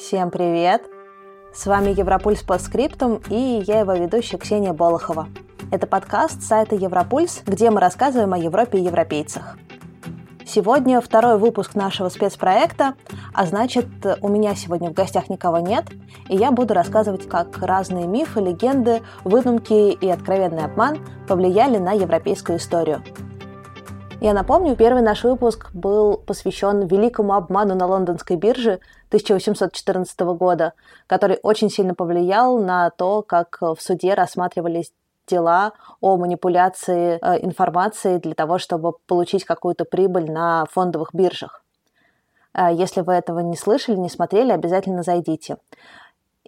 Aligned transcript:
Всем 0.00 0.30
привет! 0.30 0.82
С 1.52 1.66
вами 1.66 1.90
Европульс 1.90 2.42
по 2.42 2.58
скриптум 2.58 3.20
и 3.28 3.62
я 3.66 3.80
его 3.80 3.92
ведущая 3.92 4.38
Ксения 4.38 4.72
Болохова. 4.72 5.28
Это 5.70 5.86
подкаст 5.86 6.42
сайта 6.42 6.74
Европульс, 6.74 7.42
где 7.44 7.70
мы 7.70 7.80
рассказываем 7.80 8.32
о 8.32 8.38
Европе 8.38 8.78
и 8.78 8.82
европейцах. 8.82 9.58
Сегодня 10.46 11.02
второй 11.02 11.36
выпуск 11.36 11.74
нашего 11.74 12.08
спецпроекта, 12.08 12.94
а 13.34 13.44
значит, 13.44 13.88
у 14.22 14.28
меня 14.28 14.54
сегодня 14.54 14.88
в 14.88 14.94
гостях 14.94 15.28
никого 15.28 15.58
нет, 15.58 15.84
и 16.30 16.36
я 16.36 16.50
буду 16.50 16.72
рассказывать, 16.72 17.28
как 17.28 17.58
разные 17.58 18.06
мифы, 18.06 18.40
легенды, 18.40 19.02
выдумки 19.22 19.92
и 19.92 20.08
откровенный 20.08 20.64
обман 20.64 21.06
повлияли 21.28 21.76
на 21.76 21.92
европейскую 21.92 22.56
историю– 22.56 23.04
я 24.20 24.34
напомню, 24.34 24.76
первый 24.76 25.02
наш 25.02 25.24
выпуск 25.24 25.70
был 25.72 26.18
посвящен 26.18 26.86
великому 26.86 27.34
обману 27.34 27.74
на 27.74 27.86
лондонской 27.86 28.36
бирже 28.36 28.80
1814 29.08 30.20
года, 30.20 30.74
который 31.06 31.38
очень 31.42 31.70
сильно 31.70 31.94
повлиял 31.94 32.58
на 32.58 32.90
то, 32.90 33.22
как 33.22 33.58
в 33.60 33.76
суде 33.78 34.14
рассматривались 34.14 34.92
дела 35.26 35.72
о 36.00 36.16
манипуляции 36.16 37.18
э, 37.20 37.44
информацией 37.44 38.18
для 38.18 38.34
того, 38.34 38.58
чтобы 38.58 38.92
получить 39.06 39.44
какую-то 39.44 39.84
прибыль 39.84 40.30
на 40.30 40.66
фондовых 40.66 41.14
биржах. 41.14 41.64
Э, 42.52 42.68
если 42.72 43.00
вы 43.00 43.14
этого 43.14 43.40
не 43.40 43.56
слышали, 43.56 43.96
не 43.96 44.10
смотрели, 44.10 44.52
обязательно 44.52 45.02
зайдите. 45.02 45.56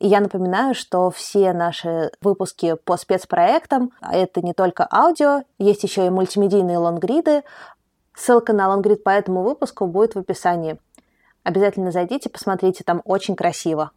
И 0.02 0.09
я 0.09 0.19
напоминаю, 0.19 0.74
что 0.74 1.12
все 1.12 1.52
наши 1.52 2.10
выпуски 2.20 2.74
по 2.74 2.97
спецпроектам, 2.97 3.93
а 4.01 4.16
это 4.16 4.45
не 4.45 4.52
только 4.52 4.84
аудио, 4.91 5.45
есть 5.59 5.84
еще 5.84 6.06
и 6.06 6.10
мультимедийные 6.10 6.77
лонгриды. 6.79 7.45
Ссылка 8.12 8.52
на 8.52 8.66
лонгрид 8.69 9.05
по 9.05 9.10
этому 9.10 9.45
выпуску 9.45 9.87
будет 9.87 10.16
в 10.16 10.19
описании. 10.19 10.77
Обязательно 11.45 11.93
зайдите, 11.93 12.30
посмотрите, 12.30 12.83
там 12.83 13.01
очень 13.05 13.37
красиво. 13.37 13.93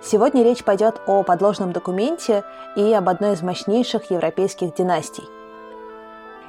Сегодня 0.00 0.44
речь 0.44 0.62
пойдет 0.62 1.00
о 1.08 1.24
подложном 1.24 1.72
документе 1.72 2.44
и 2.76 2.92
об 2.92 3.08
одной 3.08 3.32
из 3.32 3.42
мощнейших 3.42 4.12
европейских 4.12 4.76
династий. 4.76 5.24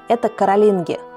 Это 0.07 0.29
каролинги– 0.29 0.99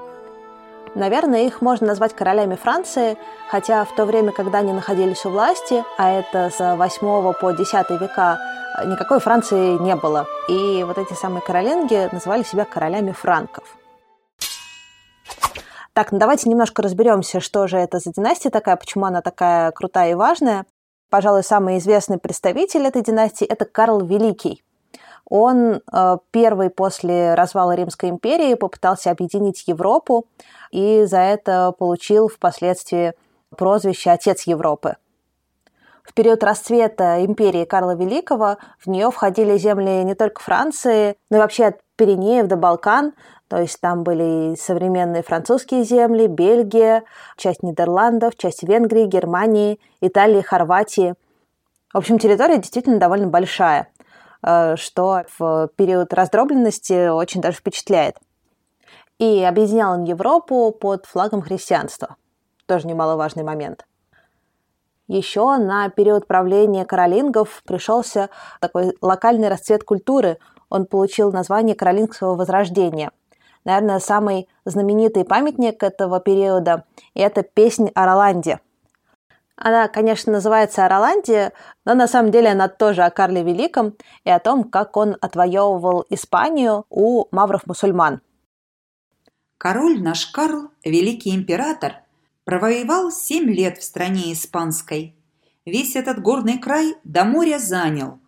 Наверное, 0.97 1.45
их 1.45 1.61
можно 1.61 1.85
назвать 1.85 2.15
королями 2.15 2.55
Франции, 2.55 3.19
хотя 3.51 3.85
в 3.85 3.93
то 3.95 4.03
время, 4.05 4.31
когда 4.31 4.59
они 4.59 4.73
находились 4.73 5.25
у 5.25 5.29
власти, 5.29 5.83
а 5.95 6.09
это 6.09 6.49
с 6.49 6.75
8 6.75 7.33
по 7.39 7.51
10 7.51 7.89
века, 8.01 8.39
никакой 8.83 9.19
Франции 9.19 9.77
не 9.77 9.95
было. 9.95 10.25
И 10.49 10.83
вот 10.83 10.97
эти 10.97 11.13
самые 11.13 11.41
королинги 11.41 12.09
называли 12.11 12.41
себя 12.41 12.65
королями 12.65 13.11
франков. 13.11 13.77
Так, 15.93 16.11
ну 16.11 16.17
давайте 16.17 16.49
немножко 16.49 16.81
разберемся, 16.81 17.41
что 17.41 17.67
же 17.67 17.77
это 17.77 17.99
за 17.99 18.11
династия 18.11 18.49
такая, 18.49 18.75
почему 18.75 19.05
она 19.05 19.21
такая 19.21 19.71
крутая 19.73 20.11
и 20.11 20.15
важная. 20.15 20.65
Пожалуй, 21.11 21.43
самый 21.43 21.77
известный 21.77 22.17
представитель 22.17 22.87
этой 22.87 23.03
династии– 23.03 23.45
это 23.47 23.65
Карл 23.65 24.03
Великий. 24.03 24.63
Он 25.29 25.81
э, 25.91 26.17
первый 26.31 26.69
после 26.69 27.33
развала 27.33 27.75
Римской 27.75 28.09
империи 28.09 28.53
попытался 28.53 29.11
объединить 29.11 29.67
Европу 29.67 30.25
и 30.71 31.03
за 31.03 31.19
это 31.19 31.73
получил 31.77 32.29
впоследствии 32.29 33.13
прозвище 33.55 34.11
«Отец 34.11 34.43
Европы». 34.43 34.95
В 36.03 36.13
период 36.13 36.41
расцвета 36.41 37.25
империи 37.25 37.65
Карла 37.65 37.93
Великого 37.93 38.57
в 38.79 38.87
нее 38.87 39.11
входили 39.11 39.57
земли 39.57 40.03
не 40.05 40.15
только 40.15 40.41
Франции, 40.41 41.17
но 41.29 41.37
и 41.37 41.39
вообще 41.41 41.65
от 41.65 41.81
Пиренеев 41.97 42.47
до 42.47 42.55
Балкан, 42.55 43.13
то 43.49 43.57
есть 43.57 43.81
там 43.81 44.03
были 44.03 44.55
современные 44.55 45.23
французские 45.23 45.83
земли, 45.83 46.27
Бельгия, 46.27 47.03
часть 47.35 47.63
Нидерландов, 47.63 48.37
часть 48.37 48.63
Венгрии, 48.63 49.05
Германии, 49.05 49.79
Италии, 49.99 50.41
Хорватии. 50.41 51.15
В 51.93 51.97
общем, 51.97 52.19
территория 52.19 52.57
действительно 52.57 52.99
довольно 52.99 53.27
большая. 53.27 53.89
Э, 54.47 54.77
что 54.77 55.23
в 55.37 55.69
период 55.75 56.13
раздробленности 56.13 57.09
очень 57.09 57.41
даже 57.41 57.57
впечатляет. 57.57 58.15
И 59.19 59.43
объединял 59.43 59.91
он 59.93 60.05
Европу 60.05 60.71
под 60.71 61.05
флагом 61.05 61.41
христианства. 61.41 62.15
Тоже 62.65 62.87
немаловажный 62.87 63.43
момент. 63.43 63.85
Еще 65.09 65.57
на 65.57 65.89
период 65.89 66.27
правления 66.27 66.85
каролингов 66.85 67.61
пришелся 67.65 68.29
такой 68.61 68.95
локальный 69.01 69.49
расцвет 69.49 69.83
культуры. 69.83 70.37
Он 70.69 70.85
получил 70.85 71.31
название 71.33 71.75
Каролингского 71.75 72.35
возрождения. 72.35 73.11
Наверное, 73.65 73.99
самый 73.99 74.47
знаменитый 74.63 75.25
памятник 75.25 75.83
этого 75.83 76.21
периода– 76.21 76.85
это 77.13 77.43
песнь 77.43 77.89
о 77.95 78.05
Роланде– 78.05 78.61
она, 79.57 79.87
конечно, 79.87 80.31
называется 80.31 80.85
«Ороландия», 80.85 81.51
но 81.83 81.95
на 81.95 82.07
самом 82.07 82.31
деле 82.31 82.49
она 82.49 82.67
тоже 82.67 83.01
о 83.01 83.09
Карле 83.09 83.43
Великом 83.43 83.95
и 84.23 84.29
о 84.29 84.39
том, 84.39 84.63
как 84.63 84.95
он 84.95 85.17
отвоевывал 85.19 86.05
Испанию 86.09 86.85
у 86.89 87.25
мавров-мусульман. 87.31 88.21
Король 89.57 89.99
наш 90.01 90.27
Карл, 90.27 90.69
великий 90.85 91.35
император, 91.35 92.03
провоевал 92.45 93.11
семь 93.11 93.49
лет 93.49 93.79
в 93.79 93.83
стране 93.83 94.31
испанской. 94.31 95.15
Весь 95.65 95.95
этот 95.95 96.21
горный 96.21 96.59
край 96.59 96.95
до 97.03 97.25
моря 97.25 97.57
занял. 97.57 98.19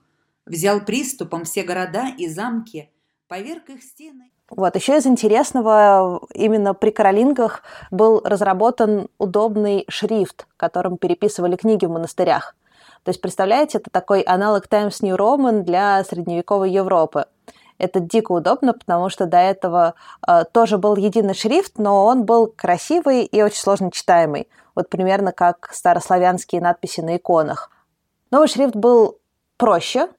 Взял 0.47 0.81
приступом 0.81 1.43
все 1.43 1.61
города 1.61 2.07
и 2.17 2.27
замки, 2.27 2.89
поверг 3.27 3.69
их 3.69 3.83
стены. 3.83 4.31
Вот. 4.49 4.75
Еще 4.75 4.97
из 4.97 5.05
интересного, 5.05 6.21
именно 6.33 6.73
при 6.73 6.89
Каролингах 6.91 7.63
был 7.91 8.21
разработан 8.23 9.07
удобный 9.17 9.85
шрифт, 9.89 10.47
которым 10.57 10.97
переписывали 10.97 11.55
книги 11.55 11.85
в 11.85 11.91
монастырях. 11.91 12.55
То 13.03 13.09
есть, 13.09 13.21
представляете, 13.21 13.77
это 13.77 13.89
такой 13.91 14.21
аналог 14.21 14.67
Times 14.67 15.01
New 15.01 15.15
Roman 15.15 15.61
для 15.61 16.03
средневековой 16.03 16.71
Европы. 16.71 17.25
Это 17.77 18.01
дико 18.01 18.33
удобно, 18.33 18.73
потому 18.73 19.09
что 19.09 19.25
до 19.25 19.37
этого 19.37 19.93
э, 20.27 20.43
тоже 20.51 20.77
был 20.77 20.97
единый 20.97 21.33
шрифт, 21.33 21.77
но 21.77 22.05
он 22.05 22.25
был 22.25 22.47
красивый 22.47 23.23
и 23.23 23.41
очень 23.41 23.59
сложно 23.59 23.89
читаемый. 23.89 24.49
Вот 24.75 24.89
примерно 24.89 25.31
как 25.31 25.69
старославянские 25.71 26.59
надписи 26.59 26.99
на 26.99 27.15
иконах. 27.15 27.71
Новый 28.31 28.49
шрифт 28.49 28.75
был 28.75 29.17
проще. 29.55 30.09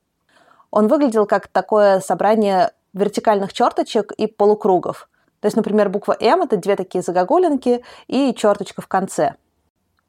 Он 0.71 0.89
выглядел 0.89 1.27
как 1.27 1.49
такое 1.49 2.01
собрание 2.01 2.73
вертикальных 2.93 3.53
черточек 3.53 4.13
и 4.13 4.27
полукругов. 4.27 5.09
То 5.41 5.47
есть, 5.47 5.57
например, 5.57 5.89
буква 5.89 6.17
М– 6.21 6.43
это 6.43 6.57
две 6.57 6.77
такие 6.77 7.03
загогулинки 7.03 7.83
и 8.07 8.35
черточка 8.35 8.83
в 8.83 8.89
конце. 8.89 9.37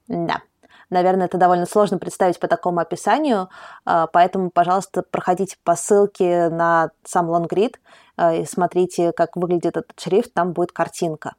Да, 0.07 0.41
наверное, 0.89 1.27
это 1.27 1.37
довольно 1.37 1.65
сложно 1.65 1.97
представить 1.97 2.39
по 2.39 2.47
такому 2.47 2.81
описанию, 2.81 3.49
а, 3.85 4.07
поэтому, 4.07 4.49
пожалуйста, 4.49 5.03
проходите 5.09 5.55
по 5.63 5.75
ссылке 5.75 6.49
на 6.49 6.91
сам 7.05 7.29
лонгрид 7.29 7.79
а, 8.17 8.33
и 8.33 8.45
смотрите, 8.45 9.13
как 9.13 9.37
выглядит 9.37 9.77
этот 9.77 9.97
шрифт, 9.97 10.33
там 10.33 10.51
будет 10.51 10.73
картинка. 10.73 11.35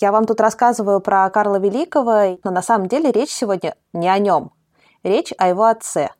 Я 0.00 0.12
вам 0.12 0.24
тут 0.24 0.40
рассказываю 0.40 1.00
про 1.00 1.28
Карла 1.30 1.60
Великого, 1.60 2.38
но 2.42 2.50
на 2.50 2.62
самом 2.62 2.88
деле 2.88 3.12
речь 3.12 3.30
сегодня 3.30 3.76
не 3.92 4.08
о 4.08 4.18
нем. 4.18 4.52
Речь 5.02 5.32
о 5.38 5.48
его 5.48 5.64
отце– 5.64 6.10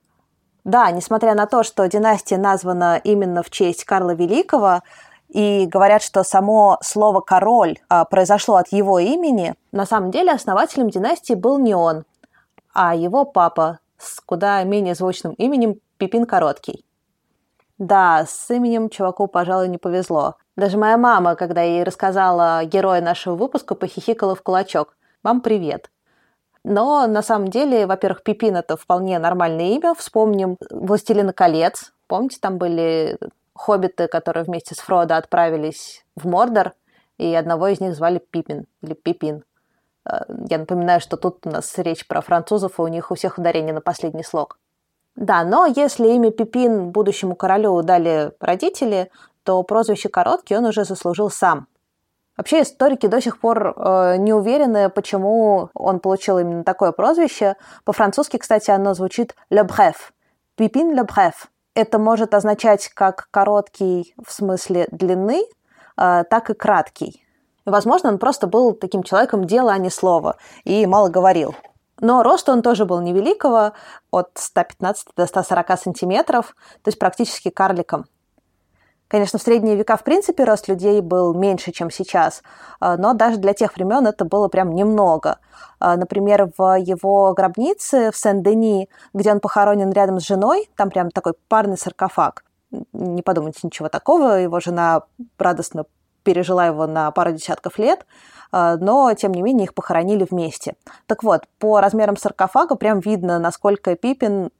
да, 0.71 0.91
несмотря 0.91 1.35
на 1.35 1.47
то, 1.47 1.63
что 1.63 1.87
династия 1.89 2.39
названа 2.39 3.01
именно 3.03 3.43
в 3.43 3.51
честь 3.51 3.85
Карла 3.85 4.15
Великого, 4.15 4.83
и 5.29 5.67
говорят, 5.67 6.03
что 6.03 6.25
само 6.25 6.79
слово 6.83 7.21
«король» 7.21 7.79
а, 7.89 8.05
произошло 8.05 8.57
от 8.57 8.69
его 8.73 8.99
имени, 8.99 9.55
на 9.71 9.87
самом 9.87 10.11
деле 10.11 10.33
основателем 10.33 10.91
династии 10.91 11.35
был 11.35 11.59
не 11.59 11.75
он, 11.75 12.05
а 12.75 12.97
его 12.97 13.25
папа 13.25 13.79
с 13.97 14.21
куда 14.21 14.63
менее 14.65 14.95
звучным 14.95 15.35
именем 15.35 15.77
Пипин 15.99 16.25
Короткий. 16.25 16.85
Да, 17.79 18.27
с 18.29 18.51
именем 18.51 18.89
чуваку, 18.89 19.27
пожалуй, 19.27 19.69
не 19.69 19.79
повезло. 19.79 20.37
Даже 20.57 20.79
моя 20.79 20.97
мама, 20.97 21.37
когда 21.37 21.63
ей 21.63 21.85
рассказала 21.85 22.65
героя 22.65 23.01
нашего 23.01 23.37
выпуска, 23.37 23.75
похихикала 23.75 24.35
в 24.35 24.43
кулачок. 24.43 24.97
«Мам, 25.23 25.41
привет!» 25.41 25.91
Но 26.65 27.07
на 27.07 27.23
самом 27.23 27.49
деле, 27.49 27.87
во-первых, 27.87 28.23
Пипин 28.23 28.57
это 28.57 28.77
вполне 28.77 29.19
нормальное 29.19 29.71
имя. 29.71 29.95
Вспомним 29.95 30.57
«Властелина 30.71 31.33
колец». 31.33 31.93
Помните, 32.07 32.39
там 32.41 32.59
были 32.59 33.19
хоббиты, 33.55 34.09
которые 34.09 34.45
вместе 34.45 34.75
с 34.75 34.79
Фродо 34.79 35.17
отправились 35.17 36.05
в 36.17 36.27
Мордор, 36.27 36.73
и 37.19 37.35
одного 37.35 37.69
из 37.69 37.81
них 37.81 37.95
звали 37.95 38.19
Пипин 38.19 38.67
или 38.83 38.95
Пипин. 38.95 39.45
Э, 40.05 40.23
я 40.49 40.59
напоминаю, 40.59 41.01
что 41.01 41.17
тут 41.17 41.47
у 41.47 41.51
нас 41.51 41.77
речь 41.79 42.07
про 42.07 42.21
французов, 42.21 42.79
и 42.79 42.83
у 42.83 42.89
них 42.89 43.11
у 43.11 43.15
всех 43.15 43.39
ударение 43.39 43.75
на 43.75 43.81
последний 43.81 44.25
слог. 44.25 44.59
Да, 45.17 45.45
но 45.45 45.67
если 45.67 46.09
имя 46.09 46.31
Пипин 46.31 46.91
будущему 46.91 47.35
королю 47.35 47.83
дали 47.83 48.33
родители, 48.41 49.11
то 49.45 49.63
прозвище 49.63 50.09
короткий 50.09 50.57
он 50.57 50.67
уже 50.67 50.85
заслужил 50.85 51.31
сам. 51.31 51.67
Вообще 52.41 52.63
историки 52.63 53.07
до 53.07 53.21
сих 53.21 53.39
пор 53.39 53.75
э, 53.77 54.17
не 54.17 54.33
уверены, 54.33 54.89
почему 54.89 55.69
он 55.75 56.01
получил 56.01 56.39
именно 56.39 56.65
такое 56.65 56.91
прозвище. 56.91 57.57
По-французски, 57.85 58.39
кстати, 58.39 58.71
оно 58.71 58.95
звучит 58.95 59.37
«le 59.51 59.63
bref». 59.63 59.97
«Пипин 60.57 60.99
le 60.99 61.05
bref». 61.07 61.35
Это 61.75 61.99
может 61.99 62.33
означать 62.33 62.89
как 62.95 63.29
короткий 63.31 64.15
в 64.27 64.33
смысле 64.33 64.89
длины, 64.91 65.43
э, 65.99 66.25
так 66.31 66.49
и 66.49 66.55
краткий. 66.55 67.27
Возможно, 67.67 68.09
он 68.09 68.19
просто 68.19 68.47
был 68.47 68.73
таким 68.73 69.03
человеком 69.03 69.45
дела, 69.45 69.75
а 69.75 69.79
не 69.79 69.91
слова, 69.91 70.37
и 70.65 70.87
мало 70.87 71.11
говорил. 71.11 71.55
Но 72.01 72.23
рост 72.23 72.49
он 72.49 72.63
тоже 72.63 72.87
был 72.87 73.03
невеликого, 73.03 73.75
от 74.11 74.31
115 74.33 75.09
до 75.15 75.27
140 75.27 75.79
сантиметров, 75.79 76.57
то 76.83 76.89
есть 76.89 76.99
практически 76.99 77.51
карликом. 77.51 78.07
Конечно, 79.11 79.41
в 79.41 79.43
средние 79.43 79.75
века, 79.75 79.97
в 79.97 80.05
принципе, 80.05 80.45
рост 80.45 80.69
людей 80.69 81.01
был 81.01 81.35
меньше, 81.35 81.73
чем 81.73 81.91
сейчас, 81.91 82.45
а, 82.79 82.97
но 82.97 83.13
даже 83.13 83.39
для 83.39 83.55
тех 83.55 83.75
времен 83.75 84.07
это 84.07 84.25
было 84.25 84.47
прям 84.47 84.73
немного. 84.73 85.39
А, 85.81 85.97
например, 85.97 86.53
в 86.57 86.79
его 86.79 87.35
гробнице 87.35 88.13
в 88.13 88.17
Сен-Дени, 88.17 88.89
где 89.13 89.33
он 89.33 89.41
похоронен 89.41 89.91
рядом 89.91 90.21
с 90.21 90.27
женой, 90.27 90.71
там 90.77 90.91
прям 90.91 91.11
такой 91.11 91.33
парный 91.49 91.77
саркофаг. 91.77 92.45
Не 92.93 93.23
подумайте 93.23 93.59
ничего 93.65 93.89
такого, 93.89 94.39
его 94.39 94.61
жена 94.61 95.03
радостно 95.39 95.87
пережила 96.23 96.67
его 96.67 96.87
на 96.87 97.11
пару 97.11 97.33
десятков 97.33 97.79
лет, 97.79 98.07
а, 98.53 98.77
но, 98.77 99.13
тем 99.15 99.33
не 99.33 99.43
менее, 99.43 99.65
их 99.65 99.75
похоронили 99.75 100.25
вместе. 100.31 100.77
Так 101.07 101.25
вот, 101.25 101.49
по 101.59 101.81
размерам 101.81 102.17
саркофага 102.17 102.77
прям 102.77 103.01
видно, 103.01 103.41
насколько 103.41 103.97
Пипин 103.97 104.53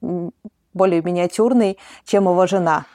более 0.75 1.03
миниатюрный, 1.03 1.79
чем 2.05 2.25
его 2.25 2.49
жена. 2.49 2.87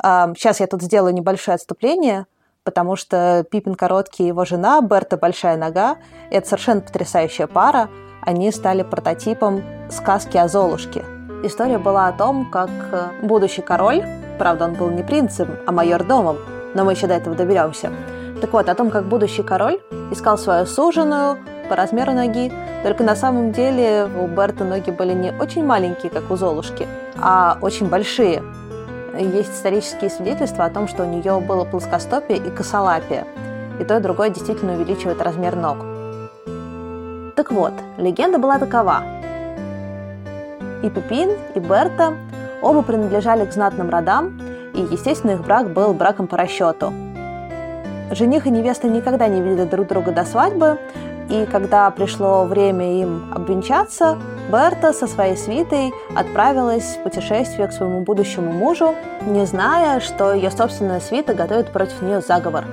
Сейчас 0.00 0.60
я 0.60 0.66
тут 0.66 0.82
сделаю 0.82 1.14
небольшое 1.14 1.56
отступление, 1.56 2.26
потому 2.64 2.96
что 2.96 3.44
Пипин 3.50 3.74
короткий 3.74 4.24
и 4.24 4.26
его 4.28 4.44
жена, 4.44 4.80
Берта 4.80 5.16
большая 5.16 5.56
нога, 5.56 5.96
это 6.30 6.46
совершенно 6.46 6.80
потрясающая 6.80 7.46
пара. 7.46 7.88
Они 8.22 8.50
стали 8.52 8.82
прототипом 8.82 9.62
сказки 9.90 10.36
о 10.36 10.48
Золушке. 10.48 11.04
История 11.42 11.78
была 11.78 12.06
о 12.06 12.12
том, 12.12 12.48
как 12.50 12.70
э, 12.92 13.10
будущий 13.22 13.62
король, 13.62 14.04
правда, 14.38 14.66
он 14.66 14.74
был 14.74 14.90
не 14.90 15.02
принцем, 15.02 15.48
а 15.66 15.72
майор-домом, 15.72 16.38
но 16.74 16.84
мы 16.84 16.92
еще 16.92 17.08
до 17.08 17.14
этого 17.14 17.34
доберемся. 17.34 17.90
Так 18.40 18.52
вот, 18.52 18.68
о 18.68 18.74
том, 18.76 18.90
как 18.90 19.06
будущий 19.06 19.42
король 19.42 19.80
искал 20.12 20.38
свою 20.38 20.66
суженую 20.66 21.38
по 21.68 21.74
размеру 21.74 22.12
ноги, 22.12 22.52
только 22.84 23.02
на 23.02 23.16
самом 23.16 23.50
деле 23.50 24.08
у 24.20 24.28
Берта 24.28 24.62
ноги 24.62 24.90
были 24.90 25.12
не 25.14 25.32
очень 25.32 25.64
маленькие, 25.64 26.10
как 26.10 26.30
у 26.30 26.36
Золушки, 26.36 26.86
а 27.20 27.58
очень 27.60 27.88
большие. 27.88 28.42
Есть 29.18 29.52
исторические 29.52 30.08
свидетельства 30.08 30.64
о 30.64 30.70
том, 30.70 30.88
что 30.88 31.02
у 31.02 31.06
нее 31.06 31.38
было 31.40 31.64
плоскостопие 31.64 32.38
и 32.38 32.50
косолапие, 32.50 33.26
и 33.78 33.84
то 33.84 33.98
и 33.98 34.00
другое 34.00 34.30
действительно 34.30 34.74
увеличивает 34.74 35.20
размер 35.20 35.54
ног. 35.54 35.78
Так 37.36 37.52
вот, 37.52 37.74
легенда 37.98 38.38
была 38.38 38.58
такова. 38.58 39.02
И 40.82 40.88
Пепин, 40.88 41.30
и 41.54 41.60
Берта 41.60 42.14
оба 42.62 42.82
принадлежали 42.82 43.44
к 43.44 43.52
знатным 43.52 43.90
родам, 43.90 44.40
и, 44.74 44.80
естественно, 44.80 45.32
их 45.32 45.42
брак 45.42 45.70
был 45.70 45.92
браком 45.92 46.26
по 46.26 46.38
расчету. 46.38 46.92
Жених 48.10 48.46
и 48.46 48.50
невеста 48.50 48.88
никогда 48.88 49.28
не 49.28 49.42
видели 49.42 49.64
друг 49.64 49.88
друга 49.88 50.12
до 50.12 50.24
свадьбы, 50.24 50.78
и 51.28 51.46
когда 51.46 51.90
пришло 51.90 52.44
время 52.44 53.00
им 53.00 53.32
обвенчаться, 53.34 54.18
Берта 54.50 54.92
со 54.92 55.06
своей 55.06 55.36
свитой 55.36 55.92
отправилась 56.14 56.96
в 56.96 57.02
путешествие 57.02 57.68
к 57.68 57.72
своему 57.72 58.02
будущему 58.02 58.52
мужу, 58.52 58.94
не 59.24 59.46
зная, 59.46 60.00
что 60.00 60.32
ее 60.34 60.50
собственная 60.50 61.00
свита 61.00 61.34
готовит 61.34 61.72
против 61.72 62.02
нее 62.02 62.20
заговор. 62.20 62.64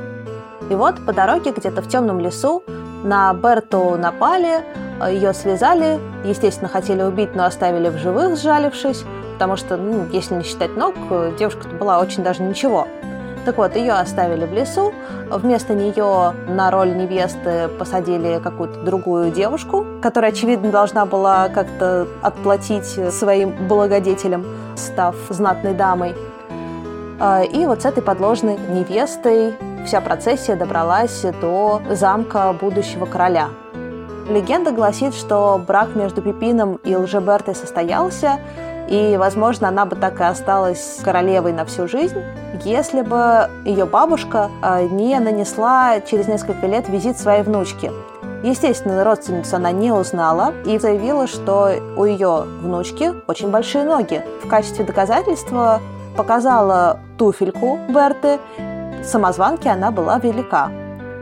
И 0.69 0.75
вот 0.75 1.03
по 1.05 1.13
дороге 1.13 1.51
где-то 1.51 1.81
в 1.81 1.87
темном 1.87 2.19
лесу 2.19 2.63
на 3.03 3.33
Берту 3.33 3.95
напали, 3.97 4.63
ее 5.09 5.33
связали, 5.33 5.99
естественно, 6.25 6.69
хотели 6.69 7.01
убить, 7.01 7.35
но 7.35 7.45
оставили 7.45 7.89
в 7.89 7.97
живых, 7.97 8.37
сжалившись, 8.37 9.05
потому 9.33 9.55
что, 9.55 9.77
ну, 9.77 10.05
если 10.11 10.35
не 10.35 10.43
считать 10.43 10.75
ног, 10.75 10.95
девушка 11.37 11.67
была 11.79 11.99
очень 11.99 12.23
даже 12.23 12.43
ничего. 12.43 12.87
Так 13.45 13.57
вот, 13.57 13.75
ее 13.75 13.93
оставили 13.93 14.45
в 14.45 14.53
лесу, 14.53 14.93
вместо 15.29 15.73
нее 15.73 16.33
на 16.47 16.69
роль 16.71 16.95
невесты 16.95 17.67
посадили 17.79 18.39
какую-то 18.43 18.81
другую 18.81 19.31
девушку, 19.31 19.85
которая, 20.01 20.31
очевидно, 20.31 20.71
должна 20.71 21.05
была 21.05 21.49
как-то 21.49 22.07
отплатить 22.21 22.85
своим 23.13 23.67
благодетелям, 23.67 24.45
став 24.75 25.15
знатной 25.29 25.73
дамой. 25.73 26.15
А, 27.19 27.41
и 27.43 27.65
вот 27.65 27.81
с 27.81 27.85
этой 27.85 28.03
подложной 28.03 28.57
невестой 28.57 29.55
вся 29.85 30.01
процессия 30.01 30.55
добралась 30.55 31.25
до 31.41 31.81
замка 31.89 32.53
будущего 32.53 33.05
короля. 33.05 33.49
Легенда 34.29 34.71
гласит, 34.71 35.15
что 35.15 35.59
брак 35.65 35.95
между 35.95 36.21
Пипином 36.21 36.75
и 36.83 36.95
Лжебертой 36.95 37.55
состоялся, 37.55 38.39
и, 38.89 39.17
возможно, 39.17 39.67
она 39.67 39.85
бы 39.85 39.95
так 39.95 40.19
и 40.19 40.23
осталась 40.23 40.99
королевой 41.03 41.53
на 41.53 41.63
всю 41.65 41.87
жизнь, 41.87 42.21
если 42.65 43.01
бы 43.01 43.47
ее 43.63 43.85
бабушка 43.85 44.49
а, 44.61 44.81
не 44.81 45.17
нанесла 45.19 46.01
через 46.01 46.27
несколько 46.27 46.65
лет 46.65 46.89
визит 46.89 47.17
своей 47.17 47.43
внучке. 47.43 47.91
Естественно, 48.41 49.03
родственницу 49.03 49.57
она 49.57 49.71
не 49.71 49.91
узнала 49.91 50.53
и 50.65 50.79
заявила, 50.79 51.27
что 51.27 51.71
у 51.97 52.05
ее 52.05 52.45
внучки 52.61 53.13
очень 53.27 53.51
большие 53.51 53.83
ноги. 53.83 54.23
В 54.43 54.47
качестве 54.47 54.85
доказательства 54.85 55.81
показала 56.17 56.99
туфельку 57.17 57.77
Берты. 57.89 58.39
Самозванки 59.03 59.67
она 59.67 59.91
была 59.91 60.17
велика. 60.17 60.71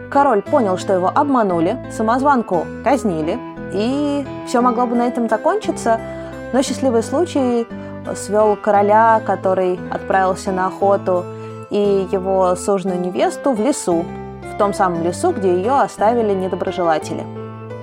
Король 0.09 0.41
понял, 0.41 0.77
что 0.77 0.93
его 0.93 1.11
обманули, 1.13 1.77
самозванку 1.91 2.65
казнили, 2.83 3.37
и 3.73 4.25
все 4.47 4.61
могло 4.61 4.85
бы 4.85 4.95
на 4.95 5.07
этом 5.07 5.27
закончиться, 5.27 5.99
но 6.53 6.61
счастливый 6.61 7.03
случай 7.03 7.67
свел 8.15 8.55
короля, 8.55 9.21
который 9.25 9.79
отправился 9.91 10.51
на 10.51 10.67
охоту, 10.67 11.25
и 11.69 12.07
его 12.11 12.55
сужную 12.55 12.99
невесту 12.99 13.51
в 13.51 13.59
лесу, 13.59 14.05
в 14.53 14.57
том 14.57 14.73
самом 14.73 15.03
лесу, 15.03 15.31
где 15.31 15.53
ее 15.53 15.81
оставили 15.81 16.33
недоброжелатели. 16.33 17.25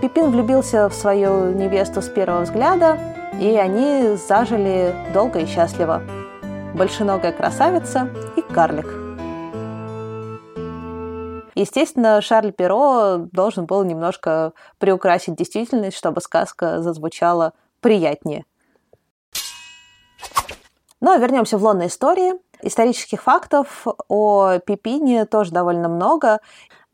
Пипин 0.01 0.31
влюбился 0.31 0.89
в 0.89 0.95
свою 0.95 1.53
невесту 1.53 2.01
с 2.01 2.09
первого 2.09 2.43
взгляда, 2.43 2.99
и 3.41 3.55
они 3.57 4.17
зажили 4.17 4.95
долго 5.13 5.41
и 5.41 5.47
счастливо. 5.47 6.03
Большеногая 6.75 7.33
красавица 7.33 8.09
и 8.37 8.41
карлик. 8.41 8.87
Естественно, 11.55 12.21
Шарль 12.21 12.51
Перо 12.51 13.29
должен 13.31 13.67
был 13.67 13.85
немножко 13.85 14.53
приукрасить 14.79 15.37
действительность, 15.37 15.97
чтобы 15.97 16.21
сказка 16.21 16.83
зазвучала 16.83 17.53
приятнее– 17.81 18.45
но 21.05 21.11
ну, 21.11 21.17
а 21.17 21.19
вернемся 21.19 21.59
в 21.59 21.63
лонные 21.63 21.89
истории. 21.89 22.33
Исторических 22.63 23.23
фактов 23.23 23.87
о 24.09 24.59
Пипине 24.59 25.27
тоже 25.27 25.53
довольно 25.53 25.91
много. 25.91 26.41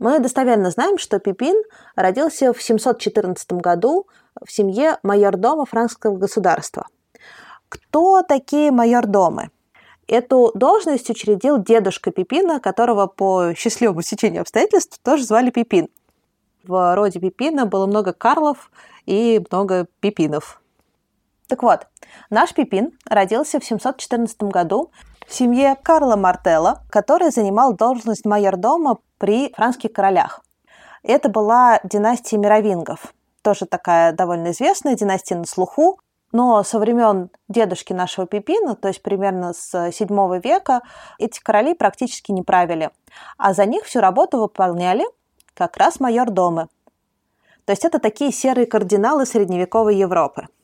Мы 0.00 0.18
достоверно 0.18 0.70
знаем, 0.70 0.98
что 0.98 1.20
Пипин 1.20 1.62
родился 1.94 2.52
в 2.52 2.60
714 2.60 3.52
году 3.52 4.08
в 4.44 4.50
семье 4.50 4.98
майордома 5.04 5.64
франкского 5.64 6.16
государства. 6.16 6.88
Кто 7.68 8.22
такие 8.22 8.72
майордомы? 8.72 9.50
Эту 10.08 10.50
должность 10.56 11.08
учредил 11.08 11.62
дедушка 11.62 12.10
Пипина, 12.10 12.58
которого 12.58 13.06
по 13.06 13.54
счастливому 13.54 14.02
сечению 14.02 14.40
обстоятельств 14.40 14.98
тоже 15.04 15.22
звали 15.22 15.50
Пипин. 15.50 15.88
В 16.64 16.96
роде 16.96 17.20
Пипина 17.20 17.64
было 17.64 17.86
много 17.86 18.12
Карлов 18.12 18.72
и 19.06 19.40
много 19.52 19.86
Пипинов. 20.00 20.60
Так 21.50 21.64
вот, 21.64 21.88
наш 22.30 22.54
Пипин 22.54 22.92
родился 23.08 23.58
в 23.58 23.64
714 23.64 24.40
году 24.44 24.92
в 25.26 25.34
семье 25.34 25.76
Карла 25.82 26.14
Мартелла, 26.14 26.84
который 26.90 27.30
занимал 27.32 27.74
должность 27.74 28.24
майордома 28.24 28.98
при 29.18 29.52
франских 29.52 29.92
королях. 29.92 30.44
Это 31.02 31.28
была 31.28 31.80
династия 31.82 32.38
мировингов, 32.38 33.12
тоже 33.42 33.66
такая 33.66 34.12
довольно 34.12 34.52
известная 34.52 34.94
династия 34.94 35.34
на 35.34 35.44
слуху, 35.44 35.98
но 36.30 36.62
со 36.62 36.78
времен 36.78 37.30
дедушки 37.48 37.92
нашего 37.92 38.28
Пипина, 38.28 38.76
то 38.76 38.86
есть 38.86 39.02
примерно 39.02 39.52
с 39.52 39.90
7 39.90 40.40
века, 40.40 40.82
эти 41.18 41.40
короли 41.40 41.74
практически 41.74 42.30
не 42.30 42.42
правили, 42.42 42.90
а 43.38 43.54
за 43.54 43.66
них 43.66 43.86
всю 43.86 43.98
работу 43.98 44.38
выполняли 44.38 45.04
как 45.54 45.76
раз 45.78 45.98
майордомы. 45.98 46.68
То 47.64 47.72
есть 47.72 47.84
это 47.84 47.98
такие 47.98 48.30
серые 48.30 48.66
кардиналы 48.66 49.26
средневековой 49.26 49.96
Европы– 49.96 50.46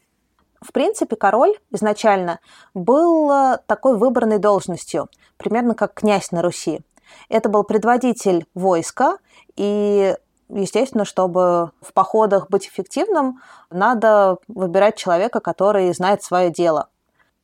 в 0.60 0.72
принципе, 0.72 1.16
король 1.16 1.56
изначально 1.70 2.40
был 2.74 3.30
э, 3.30 3.58
такой 3.66 3.96
выбранной 3.96 4.38
должностью, 4.38 5.08
примерно 5.36 5.74
как 5.74 5.94
князь 5.94 6.30
на 6.30 6.42
Руси. 6.42 6.80
Это 7.28 7.48
был 7.48 7.62
предводитель 7.64 8.46
войска, 8.54 9.18
и, 9.56 10.16
естественно, 10.48 11.04
чтобы 11.04 11.70
в 11.80 11.92
походах 11.92 12.48
быть 12.48 12.66
эффективным, 12.66 13.40
надо 13.70 14.38
выбирать 14.48 14.96
человека, 14.96 15.40
который 15.40 15.92
знает 15.92 16.22
свое 16.22 16.50
дело. 16.50 16.88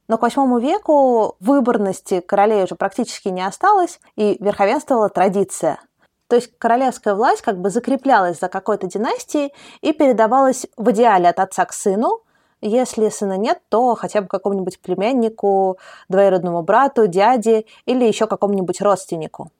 Но 0.08 0.18
к 0.18 0.22
восьмому 0.22 0.58
веку 0.58 1.36
выборности 1.40 2.20
королей 2.20 2.64
уже 2.64 2.74
практически 2.74 3.28
не 3.28 3.46
осталось, 3.46 4.00
и 4.16 4.36
верховенствовала 4.40 5.08
традиция. 5.08 5.78
То 6.26 6.36
есть 6.36 6.50
королевская 6.58 7.14
власть 7.14 7.42
как 7.42 7.60
бы 7.60 7.70
закреплялась 7.70 8.40
за 8.40 8.48
какой-то 8.48 8.86
династией 8.86 9.52
и 9.80 9.92
передавалась 9.92 10.66
в 10.76 10.90
идеале 10.90 11.28
от 11.28 11.38
отца 11.38 11.64
к 11.66 11.72
сыну– 11.72 12.22
если 12.62 13.08
сына 13.08 13.36
нет, 13.36 13.60
то 13.68 13.94
хотя 13.94 14.20
бы 14.22 14.28
какому-нибудь 14.28 14.80
племяннику, 14.80 15.78
двоюродному 16.08 16.62
брату, 16.62 17.06
дяде 17.06 17.64
или 17.84 18.04
еще 18.04 18.26
какому-нибудь 18.26 18.80
родственнику. 18.80 19.50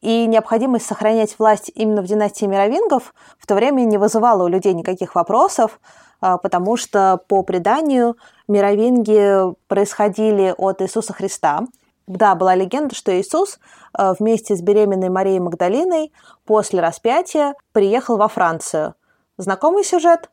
И 0.00 0.26
необходимость 0.26 0.86
сохранять 0.86 1.38
власть 1.38 1.70
именно 1.74 2.02
в 2.02 2.06
династии 2.06 2.46
мировингов 2.46 3.14
в 3.38 3.46
то 3.46 3.54
время 3.54 3.82
не 3.82 3.98
вызывала 3.98 4.44
у 4.44 4.48
людей 4.48 4.72
никаких 4.72 5.14
вопросов, 5.14 5.78
а, 6.20 6.38
потому 6.38 6.76
что 6.76 7.20
по 7.28 7.42
преданию 7.42 8.16
мировинги 8.48 9.54
происходили 9.68 10.54
от 10.56 10.80
Иисуса 10.82 11.12
Христа. 11.12 11.66
Да, 12.06 12.34
была 12.34 12.54
легенда, 12.54 12.94
что 12.94 13.18
Иисус 13.18 13.58
а, 13.92 14.14
вместе 14.14 14.56
с 14.56 14.62
беременной 14.62 15.10
Марией 15.10 15.38
Магдалиной 15.38 16.12
после 16.44 16.80
распятия 16.80 17.54
приехал 17.72 18.16
во 18.16 18.28
Францию. 18.28 18.94
Знакомый 19.36 19.84
сюжет? 19.84 20.30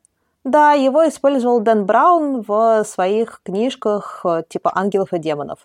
Да, 0.47 0.71
его 0.71 1.05
использовал 1.05 1.59
Дэн 1.59 1.85
Браун 1.85 2.41
в 2.41 2.85
своих 2.85 3.41
книжках 3.43 4.21
а, 4.23 4.43
типа 4.43 4.71
«Ангелов 4.73 5.11
и 5.11 5.19
демонов». 5.19 5.59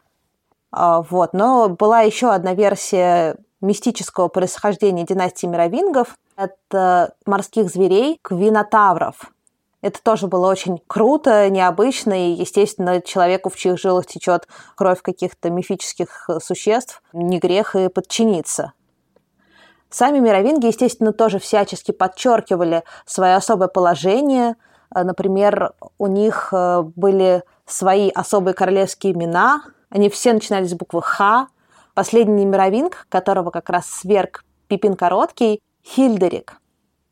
Вот, 0.72 1.34
но 1.34 1.68
была 1.68 2.00
еще 2.00 2.32
одна 2.32 2.54
версия 2.54 3.36
мистического 3.60 4.26
происхождения 4.26 5.04
династии 5.04 5.46
мировингов– 5.46 6.18
это 6.36 7.14
морских 7.26 7.68
зверей 7.68 8.18
квинотавров. 8.22 9.30
Это 9.82 10.02
тоже 10.02 10.26
было 10.26 10.50
очень 10.50 10.80
круто, 10.88 11.48
необычно, 11.48 12.14
и, 12.14 12.32
естественно, 12.32 13.00
человеку, 13.00 13.50
в 13.50 13.56
чьих 13.56 13.78
жилах 13.78 14.06
течет 14.06 14.48
кровь 14.74 15.00
каких-то 15.02 15.50
мифических 15.50 16.28
существ, 16.42 17.02
не 17.12 17.38
грех 17.38 17.76
и 17.76 17.88
подчиниться. 17.88 18.72
Сами 19.90 20.18
мировинги, 20.18 20.66
естественно, 20.66 21.12
тоже 21.12 21.38
всячески 21.38 21.92
подчеркивали 21.92 22.82
свое 23.04 23.36
особое 23.36 23.68
положение. 23.68 24.56
Например, 24.94 25.74
у 25.98 26.06
них 26.06 26.48
э, 26.52 26.82
были 26.82 27.42
свои 27.66 28.10
особые 28.10 28.54
королевские 28.54 29.12
имена. 29.12 29.62
Они 29.90 30.08
все 30.10 30.32
начинались 30.32 30.70
с 30.70 30.74
буквы 30.74 31.02
«Х», 31.02 31.48
Последний 31.94 32.46
мировинг, 32.46 33.06
которого 33.10 33.50
как 33.50 33.68
раз 33.68 33.86
сверг 33.86 34.44
Пипин 34.66 34.96
Короткий, 34.96 35.60
Хильдерик. 35.84 36.56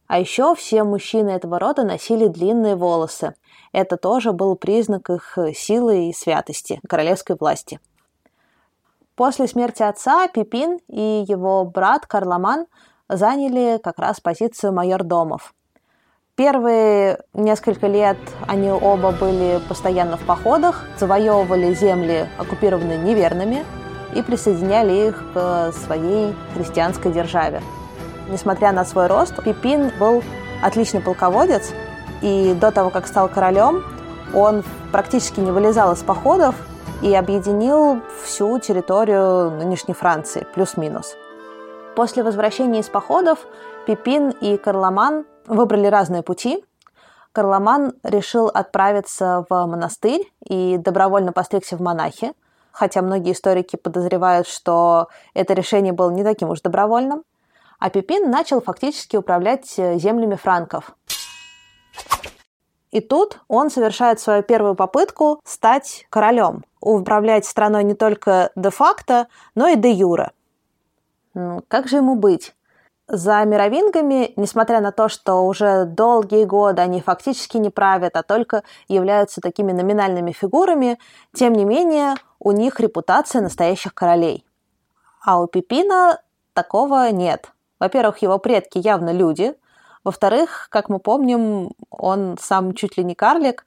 А 0.06 0.18
еще 0.18 0.54
все 0.54 0.84
мужчины 0.84 1.30
этого 1.30 1.58
рода 1.58 1.84
носили 1.84 2.28
длинные 2.28 2.76
волосы. 2.76 3.34
Это 3.72 3.98
тоже 3.98 4.32
был 4.32 4.56
признак 4.56 5.10
их 5.10 5.36
силы 5.54 6.08
и 6.08 6.14
святости, 6.14 6.80
королевской 6.88 7.36
власти. 7.38 7.78
После 9.16 9.46
смерти 9.46 9.82
отца 9.82 10.26
Пипин 10.28 10.78
и 10.88 11.26
его 11.28 11.66
брат 11.66 12.06
Карломан 12.06 12.66
заняли 13.06 13.78
как 13.82 13.98
раз 13.98 14.18
позицию 14.18 14.72
майордомов. 14.72 15.52
Первые 16.40 17.18
несколько 17.34 17.86
лет 17.86 18.16
они 18.48 18.70
оба 18.70 19.10
были 19.10 19.60
постоянно 19.68 20.16
в 20.16 20.24
походах, 20.24 20.86
завоевывали 20.98 21.74
земли, 21.74 22.28
оккупированные 22.38 22.96
неверными– 22.96 23.64
и 24.14 24.22
присоединяли 24.22 25.08
их 25.08 25.22
к 25.32 25.72
своей 25.72 26.34
христианской 26.54 27.12
державе. 27.12 27.62
Несмотря 28.28 28.72
на 28.72 28.84
свой 28.84 29.06
рост, 29.06 29.42
Пипин 29.42 29.90
был 29.98 30.22
отличный 30.62 31.00
полководец, 31.00 31.72
и 32.22 32.54
до 32.54 32.70
того, 32.70 32.90
как 32.90 33.06
стал 33.06 33.28
королем, 33.28 33.82
он 34.34 34.62
практически 34.92 35.40
не 35.40 35.50
вылезал 35.50 35.92
из 35.92 36.02
походов 36.02 36.54
и 37.02 37.14
объединил 37.14 38.00
всю 38.22 38.58
территорию 38.58 39.50
нынешней 39.50 39.94
Франции, 39.94 40.46
плюс-минус. 40.54 41.16
После 41.96 42.22
возвращения 42.22 42.80
из 42.80 42.88
походов 42.88 43.38
Пипин 43.86 44.30
и 44.30 44.56
Карломан 44.56 45.24
выбрали 45.50 45.86
разные 45.86 46.22
пути. 46.22 46.64
Карломан 47.32 47.92
решил 48.02 48.46
отправиться 48.46 49.44
в 49.48 49.66
монастырь 49.66 50.32
и 50.44 50.78
добровольно 50.78 51.32
постригся 51.32 51.76
в 51.76 51.80
монахи– 51.80 52.32
хотя 52.72 53.02
многие 53.02 53.32
историки 53.32 53.76
подозревают, 53.76 54.46
что 54.46 55.08
это 55.34 55.54
решение 55.54 55.92
было 55.92 56.10
не 56.10 56.24
таким 56.24 56.50
уж 56.50 56.60
добровольным, 56.60 57.24
а 57.78 57.90
Пипин 57.90 58.30
начал 58.30 58.60
фактически 58.60 59.16
управлять 59.16 59.78
э, 59.78 59.98
землями 59.98 60.34
франков. 60.34 60.94
И 62.90 63.00
тут 63.00 63.40
он 63.48 63.70
совершает 63.70 64.18
свою 64.18 64.42
первую 64.42 64.74
попытку 64.74 65.40
стать 65.44 66.06
королем, 66.10 66.64
управлять 66.80 67.46
страной 67.46 67.84
не 67.84 67.94
только 67.94 68.50
де-факто, 68.56 69.28
но 69.54 69.68
и 69.68 69.76
де-юре. 69.76 70.32
Как 71.68 71.86
же 71.86 71.98
ему 71.98 72.16
быть? 72.16 72.54
За 73.12 73.44
мировингами, 73.44 74.32
несмотря 74.36 74.80
на 74.80 74.92
то, 74.92 75.08
что 75.08 75.44
уже 75.44 75.84
долгие 75.84 76.44
годы 76.44 76.80
они 76.80 77.00
фактически 77.00 77.56
не 77.56 77.68
правят, 77.68 78.14
а 78.14 78.22
только 78.22 78.62
являются 78.86 79.40
такими 79.40 79.72
номинальными 79.72 80.30
фигурами, 80.30 80.96
тем 81.34 81.54
не 81.54 81.64
менее 81.64 82.14
у 82.38 82.52
них 82.52 82.78
репутация 82.78 83.42
настоящих 83.42 83.94
королей. 83.94 84.46
А 85.24 85.40
у 85.40 85.48
Пипина 85.48 86.20
такого 86.52 87.10
нет. 87.10 87.50
Во-первых, 87.80 88.18
его 88.18 88.38
предки 88.38 88.78
явно 88.78 89.10
люди. 89.10 89.56
Во-вторых, 90.04 90.68
как 90.70 90.88
мы 90.88 91.00
помним, 91.00 91.72
он 91.90 92.38
сам 92.40 92.74
чуть 92.74 92.96
ли 92.96 93.02
не 93.02 93.16
карлик, 93.16 93.66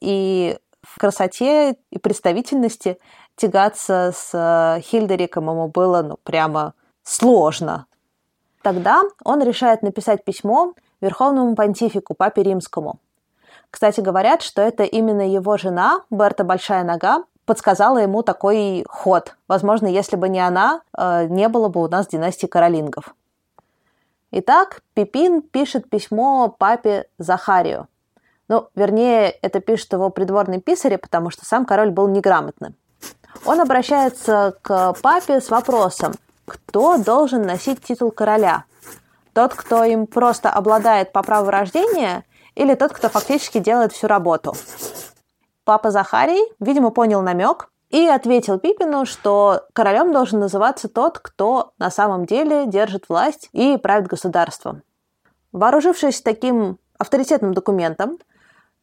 и 0.00 0.58
в 0.82 0.98
красоте 0.98 1.76
и 1.90 1.98
представительности 2.00 2.98
тягаться 3.36 4.12
с 4.12 4.80
Хильдериком 4.82 5.48
ему 5.48 5.68
было 5.68 6.02
ну, 6.02 6.18
прямо 6.24 6.74
сложно. 7.04 7.86
Тогда 8.62 9.02
он 9.24 9.42
решает 9.42 9.82
написать 9.82 10.24
письмо 10.24 10.74
Верховному 11.00 11.54
понтифику, 11.54 12.14
Папе 12.14 12.42
Римскому. 12.42 12.98
Кстати, 13.70 14.00
говорят, 14.00 14.42
что 14.42 14.60
это 14.60 14.82
именно 14.82 15.26
его 15.26 15.56
жена, 15.56 16.02
Берта 16.10 16.44
Большая 16.44 16.84
Нога, 16.84 17.24
подсказала 17.46 17.98
ему 17.98 18.22
такой 18.22 18.84
ход. 18.88 19.36
Возможно, 19.48 19.86
если 19.86 20.16
бы 20.16 20.28
не 20.28 20.40
она, 20.40 20.82
э, 20.96 21.26
не 21.28 21.48
было 21.48 21.68
бы 21.68 21.82
у 21.82 21.88
нас 21.88 22.06
династии 22.06 22.46
Каролингов. 22.46 23.14
Итак, 24.32 24.82
Пипин 24.94 25.42
пишет 25.42 25.88
письмо 25.90 26.54
папе 26.56 27.06
Захарию. 27.18 27.88
Ну, 28.48 28.68
вернее, 28.74 29.30
это 29.30 29.60
пишет 29.60 29.92
его 29.92 30.10
придворный 30.10 30.60
писарь, 30.60 30.98
потому 30.98 31.30
что 31.30 31.44
сам 31.44 31.64
король 31.64 31.90
был 31.90 32.08
неграмотным. 32.08 32.74
Он 33.44 33.60
обращается 33.60 34.54
к 34.62 34.94
папе 35.02 35.40
с 35.40 35.50
вопросом, 35.50 36.12
кто 36.44 36.98
должен 36.98 37.42
носить 37.42 37.82
титул 37.82 38.10
короля? 38.10 38.64
Тот, 39.32 39.54
кто 39.54 39.84
им 39.84 40.06
просто 40.06 40.50
обладает 40.50 41.12
по 41.12 41.22
праву 41.22 41.50
рождения, 41.50 42.24
или 42.54 42.74
тот, 42.74 42.92
кто 42.92 43.08
фактически 43.08 43.58
делает 43.58 43.92
всю 43.92 44.08
работу? 44.08 44.54
Папа 45.64 45.90
Захарий, 45.90 46.52
видимо, 46.58 46.90
понял 46.90 47.22
намек 47.22 47.70
и 47.90 48.06
ответил 48.06 48.58
Пипину, 48.58 49.06
что 49.06 49.66
королем 49.72 50.12
должен 50.12 50.40
называться 50.40 50.88
тот, 50.88 51.18
кто 51.18 51.72
на 51.78 51.90
самом 51.90 52.26
деле 52.26 52.66
держит 52.66 53.08
власть 53.08 53.48
и 53.52 53.76
правит 53.76 54.08
государством. 54.08 54.82
Вооружившись 55.52 56.22
таким 56.22 56.78
авторитетным 56.98 57.54
документом, 57.54 58.18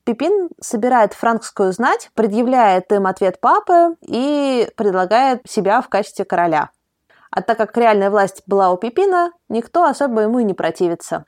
Пипин 0.06 0.50
собирает 0.62 1.14
франкскую 1.14 1.74
знать, 1.74 2.10
предъявляет 2.14 2.92
им 2.94 3.08
ответ 3.08 3.42
папы 3.42 3.96
и 4.02 4.70
предлагает 4.78 5.42
себя 5.50 5.82
в 5.82 5.90
качестве 5.90 6.24
короля– 6.24 6.70
а 7.32 7.42
так 7.42 7.58
как 7.58 7.78
реальная 7.78 8.10
власть 8.10 8.44
была 8.48 8.72
у 8.72 8.78
Пипина, 8.78 9.32
никто 9.50 9.86
особо 9.86 10.22
ему 10.22 10.40
и 10.40 10.44
не 10.44 10.54
противится. 10.54 11.26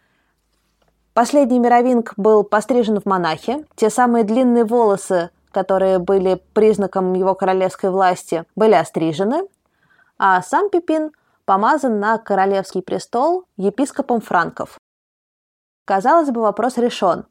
Последний 1.13 1.59
мировинг 1.59 2.13
был 2.17 2.43
пострижен 2.43 2.99
в 2.99 3.05
монахи. 3.05 3.65
Те 3.75 3.89
самые 3.89 4.23
длинные 4.23 4.63
волосы, 4.63 5.31
которые 5.51 5.99
были 5.99 6.41
признаком 6.53 7.13
его 7.13 7.35
королевской 7.35 7.89
власти, 7.89 8.45
были 8.55 8.73
острижены. 8.73 9.47
А 10.17 10.41
сам 10.41 10.69
Пипин 10.69 11.11
помазан 11.45 11.99
на 11.99 12.17
королевский 12.19 12.81
престол 12.81 13.45
епископом 13.57 14.21
франков. 14.21 14.77
Казалось 15.85 16.29
бы, 16.29 16.41
вопрос 16.41 16.77
решен. 16.77 17.25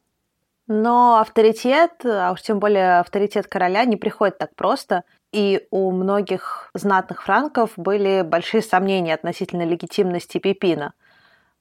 Но 0.67 1.17
авторитет, 1.17 2.05
а 2.05 2.31
уж 2.31 2.41
тем 2.41 2.59
более 2.59 2.99
авторитет 2.99 3.47
короля, 3.47 3.85
не 3.85 3.95
приходит 3.95 4.37
так 4.37 4.53
просто, 4.55 5.03
и 5.31 5.67
у 5.71 5.91
многих 5.91 6.71
знатных 6.73 7.23
франков 7.23 7.71
были 7.77 8.21
большие 8.21 8.61
сомнения 8.61 9.13
относительно 9.13 9.63
легитимности 9.63 10.37
Пипина. 10.39 10.93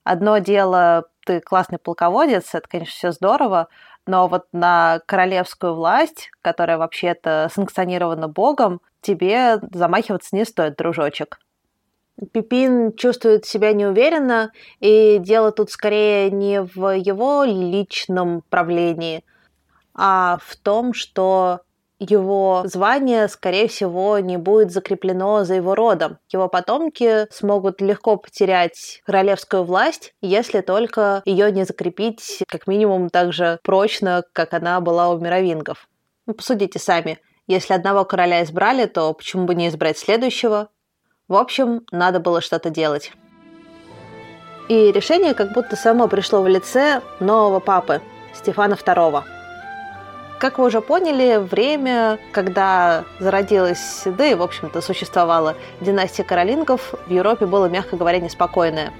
Одно 0.04 0.38
дело, 0.38 1.06
ты 1.26 1.40
классный 1.40 1.78
полководец, 1.78 2.54
это, 2.54 2.66
конечно, 2.68 2.92
все 2.92 3.12
здорово, 3.12 3.68
но 4.06 4.26
вот 4.26 4.46
на 4.52 5.00
королевскую 5.06 5.74
власть, 5.74 6.30
которая 6.40 6.78
вообще-то 6.78 7.50
санкционирована 7.52 8.26
Богом, 8.26 8.80
тебе 9.02 9.60
замахиваться 9.72 10.34
не 10.34 10.44
стоит, 10.44 10.76
дружочек. 10.76 11.38
Пипин 12.32 12.94
чувствует 12.94 13.44
себя 13.44 13.72
неуверенно, 13.72 14.50
и 14.80 15.18
дело 15.20 15.52
тут 15.52 15.70
скорее 15.70 16.30
не 16.30 16.62
в 16.62 16.96
его 16.96 17.44
личном 17.44 18.42
правлении, 18.48 19.24
а 19.94 20.38
в 20.42 20.56
том, 20.56 20.94
что 20.94 21.60
его 21.98 22.62
звание, 22.64 23.28
скорее 23.28 23.68
всего, 23.68 24.18
не 24.18 24.36
будет 24.36 24.70
закреплено 24.70 25.44
за 25.44 25.54
его 25.54 25.74
родом. 25.74 26.18
Его 26.32 26.48
потомки 26.48 27.26
смогут 27.32 27.80
легко 27.80 28.16
потерять 28.16 29.00
королевскую 29.04 29.64
власть, 29.64 30.14
если 30.20 30.60
только 30.60 31.22
ее 31.24 31.50
не 31.50 31.64
закрепить 31.64 32.42
как 32.46 32.66
минимум 32.66 33.10
так 33.10 33.32
же 33.32 33.58
прочно, 33.62 34.22
как 34.32 34.54
она 34.54 34.80
была 34.80 35.10
у 35.10 35.18
мировингов. 35.18 35.88
Ну, 36.26 36.34
посудите 36.34 36.78
сами. 36.78 37.18
Если 37.46 37.72
одного 37.72 38.04
короля 38.04 38.42
избрали, 38.42 38.84
то 38.86 39.12
почему 39.14 39.46
бы 39.46 39.54
не 39.54 39.68
избрать 39.68 39.98
следующего? 39.98 40.68
В 41.26 41.34
общем, 41.34 41.82
надо 41.90 42.20
было 42.20 42.40
что-то 42.40 42.70
делать. 42.70 43.12
И 44.68 44.92
решение 44.92 45.32
как 45.32 45.52
будто 45.54 45.76
само 45.76 46.08
пришло 46.08 46.42
в 46.42 46.48
лице 46.48 47.00
нового 47.20 47.58
папы, 47.58 48.02
Стефана 48.34 48.74
II. 48.74 49.37
Как 50.38 50.58
вы 50.58 50.66
уже 50.66 50.80
поняли, 50.80 51.38
время, 51.38 52.20
когда 52.30 53.02
зародилась, 53.18 54.02
да 54.04 54.24
и, 54.24 54.34
в 54.34 54.42
общем-то, 54.42 54.80
существовала 54.80 55.56
династия 55.80 56.22
Каролингов, 56.22 56.94
в 57.08 57.10
Европе 57.10 57.46
было, 57.46 57.66
мягко 57.66 57.96
говоря, 57.96 58.20
неспокойное. 58.20 58.92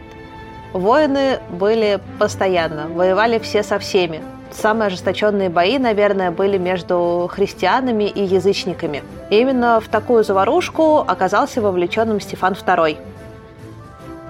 Войны 0.73 1.39
были 1.49 2.01
постоянно, 2.19 2.89
воевали 2.89 3.39
все 3.39 3.63
со 3.63 3.79
всеми. 3.79 4.21
Самые 4.51 4.89
ожесточенные 4.89 5.49
бои, 5.49 5.79
наверное, 5.79 6.33
были 6.33 6.59
между 6.59 7.31
христианами 7.33 8.05
и 8.05 8.25
язычниками. 8.25 9.05
И 9.31 9.39
именно 9.39 9.79
в 9.79 9.87
такую 9.87 10.25
заварушку 10.25 11.05
оказался 11.07 11.63
вовлеченным 11.63 12.21
Стефан 12.21 12.55
II. 12.55 12.97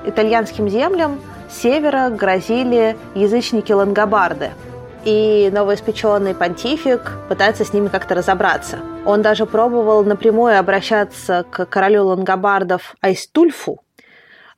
Итальянским 0.04 0.68
землям 0.68 1.20
с 1.50 1.62
севера 1.62 2.10
грозили 2.10 2.98
язычники-лангобарды– 3.14 4.50
и 5.04 5.50
новоиспеченный 5.52 6.34
понтифик 6.34 7.12
пытается 7.28 7.64
с 7.64 7.72
ними 7.72 7.88
как-то 7.88 8.14
разобраться. 8.14 8.78
Он 9.06 9.22
даже 9.22 9.46
пробовал 9.46 10.04
напрямую 10.04 10.58
обращаться 10.58 11.44
к 11.50 11.66
королю 11.66 12.06
лангобардов 12.06 12.96
Айстульфу, 13.00 13.80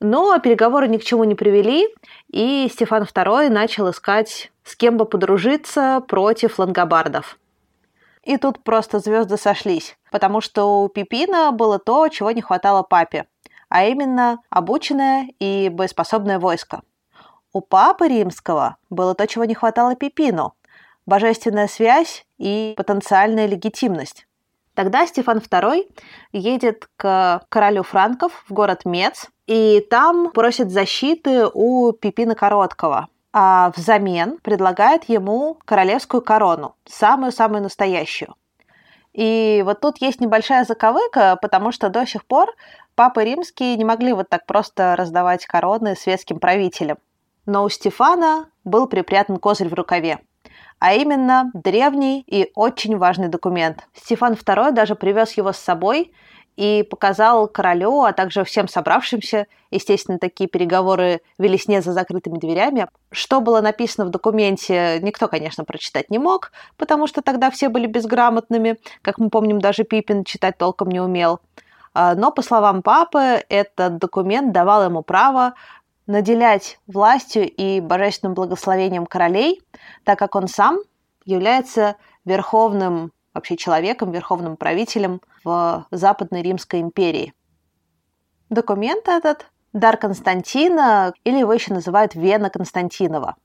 но 0.00 0.38
переговоры 0.38 0.88
ни 0.88 0.96
к 0.96 1.04
чему 1.04 1.24
не 1.24 1.34
привели, 1.34 1.88
и 2.28 2.68
Стефан 2.72 3.02
II 3.02 3.48
начал 3.50 3.90
искать, 3.90 4.50
с 4.64 4.76
кем 4.76 4.96
бы 4.96 5.04
подружиться 5.04 6.02
против 6.08 6.58
лангобардов. 6.58 7.38
И 8.24 8.36
тут 8.36 8.62
просто 8.62 8.98
звезды 8.98 9.36
сошлись, 9.36 9.96
потому 10.10 10.40
что 10.40 10.82
у 10.82 10.88
Пипина 10.88 11.52
было 11.52 11.78
то, 11.78 12.08
чего 12.08 12.30
не 12.30 12.42
хватало 12.42 12.82
папе, 12.82 13.26
а 13.68 13.84
именно 13.84 14.40
обученное 14.50 15.28
и 15.38 15.68
боеспособное 15.68 16.38
войско– 16.38 16.82
у 17.52 17.60
Папы 17.60 18.08
Римского 18.08 18.76
было 18.90 19.14
то, 19.14 19.26
чего 19.26 19.44
не 19.44 19.54
хватало 19.54 19.96
Пипину– 19.96 20.54
божественная 21.06 21.66
связь 21.68 22.24
и 22.38 22.74
потенциальная 22.76 23.46
легитимность. 23.46 24.26
Тогда 24.74 25.06
Стефан 25.06 25.38
II 25.38 25.92
едет 26.32 26.88
к 26.96 27.42
королю 27.48 27.82
франков 27.82 28.44
в 28.48 28.52
город 28.52 28.84
Мец, 28.84 29.28
и 29.46 29.84
там 29.90 30.30
просит 30.30 30.70
защиты 30.70 31.46
у 31.52 31.92
Пипина 31.92 32.34
Короткого, 32.34 33.08
а 33.32 33.72
взамен 33.76 34.38
предлагает 34.38 35.04
ему 35.04 35.58
королевскую 35.64 36.22
корону, 36.22 36.76
самую-самую 36.86 37.62
настоящую. 37.62 38.34
И 39.12 39.62
вот 39.64 39.80
тут 39.80 39.98
есть 39.98 40.20
небольшая 40.20 40.64
заковыка, 40.64 41.36
потому 41.42 41.72
что 41.72 41.88
до 41.88 42.06
сих 42.06 42.24
пор 42.24 42.54
папы 42.94 43.24
римские 43.24 43.76
не 43.76 43.84
могли 43.84 44.12
вот 44.12 44.28
так 44.28 44.46
просто 44.46 44.94
раздавать 44.96 45.46
короны 45.46 45.96
светским 45.96 46.38
правителям. 46.38 46.98
Но 47.46 47.64
у 47.64 47.68
Стефана 47.68 48.46
был 48.64 48.86
припрятан 48.86 49.38
козырь 49.38 49.68
в 49.68 49.74
рукаве, 49.74 50.20
а 50.78 50.94
именно 50.94 51.50
древний 51.54 52.22
и 52.26 52.50
очень 52.54 52.96
важный 52.96 53.28
документ. 53.28 53.86
Стефан 53.94 54.34
II 54.34 54.72
даже 54.72 54.94
привез 54.94 55.32
его 55.32 55.52
с 55.52 55.58
собой 55.58 56.12
и 56.56 56.82
показал 56.82 57.48
королю, 57.48 58.02
а 58.02 58.12
также 58.12 58.44
всем 58.44 58.68
собравшимся, 58.68 59.46
естественно, 59.70 60.18
такие 60.18 60.48
переговоры 60.48 61.20
велись 61.38 61.68
не 61.68 61.80
за 61.80 61.92
закрытыми 61.92 62.38
дверями. 62.38 62.86
Что 63.12 63.40
было 63.40 63.60
написано 63.60 64.06
в 64.06 64.10
документе, 64.10 64.98
никто, 65.00 65.28
конечно, 65.28 65.64
прочитать 65.64 66.10
не 66.10 66.18
мог, 66.18 66.52
потому 66.76 67.06
что 67.06 67.22
тогда 67.22 67.50
все 67.50 67.68
были 67.68 67.86
безграмотными. 67.86 68.78
Как 69.00 69.18
мы 69.18 69.30
помним, 69.30 69.58
даже 69.58 69.84
Пипин 69.84 70.24
читать 70.24 70.58
толком 70.58 70.88
не 70.88 71.00
умел. 71.00 71.40
А, 71.92 72.14
но, 72.14 72.30
по 72.30 72.42
словам 72.42 72.82
папы, 72.82 73.42
этот 73.48 73.98
документ 73.98 74.52
давал 74.52 74.84
ему 74.84 75.02
право 75.02 75.54
наделять 76.06 76.78
властью 76.86 77.48
и 77.48 77.80
божественным 77.80 78.34
благословением 78.34 79.06
королей, 79.06 79.62
так 80.04 80.18
как 80.18 80.34
он 80.34 80.48
сам 80.48 80.78
является 81.24 81.96
верховным 82.24 83.12
вообще 83.32 83.56
человеком, 83.56 84.10
верховным 84.10 84.56
правителем 84.56 85.20
в 85.44 85.86
Западной 85.90 86.42
Римской 86.42 86.80
империи. 86.80 87.32
Документ 88.48 89.08
этот– 89.08 89.46
дар 89.72 89.96
Константина, 89.96 91.12
или 91.24 91.38
его 91.38 91.52
еще 91.52 91.72
называют 91.72 92.14
Вена 92.14 92.50
Константинова. 92.50 93.36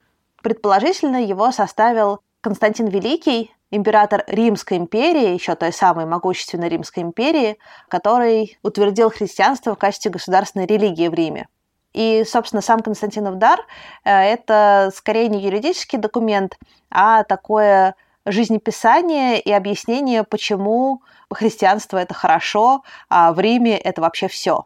Предположительно, 0.42 1.24
его 1.24 1.52
составил 1.52 2.22
Константин 2.42 2.88
Великий, 2.88 3.52
император 3.72 4.24
Римской 4.28 4.78
империи, 4.78 5.34
еще 5.34 5.56
той 5.56 5.72
самой 5.72 6.06
могущественной 6.06 6.70
Римской 6.70 7.04
империи, 7.04 7.58
который 7.90 8.58
утвердил 8.64 9.10
христианство 9.10 9.76
в 9.76 9.78
качестве 9.78 10.12
государственной 10.12 10.66
религии 10.66 11.08
в 11.08 11.14
Риме. 11.14 11.48
И, 11.96 12.26
собственно, 12.26 12.62
сам 12.62 12.82
Константинов 12.82 13.38
дар 13.38 13.66
э,– 14.04 14.12
это 14.34 14.92
скорее 14.94 15.30
не 15.30 15.42
юридический 15.42 15.98
документ, 15.98 16.58
а 16.92 17.24
такое 17.24 17.96
жизнеписание 18.26 19.40
и 19.40 19.50
объяснение, 19.54 20.26
почему 20.26 21.02
христианство– 21.32 21.98
это 22.00 22.14
хорошо, 22.14 22.84
а 23.10 23.32
в 23.32 23.40
Риме 23.40 23.78
это 23.78 24.02
вообще 24.02 24.28
все. 24.28 24.66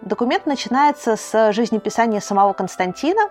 Документ 0.00 0.46
начинается 0.46 1.16
с 1.16 1.52
жизнеписания 1.52 2.20
самого 2.20 2.54
Константина. 2.54 3.28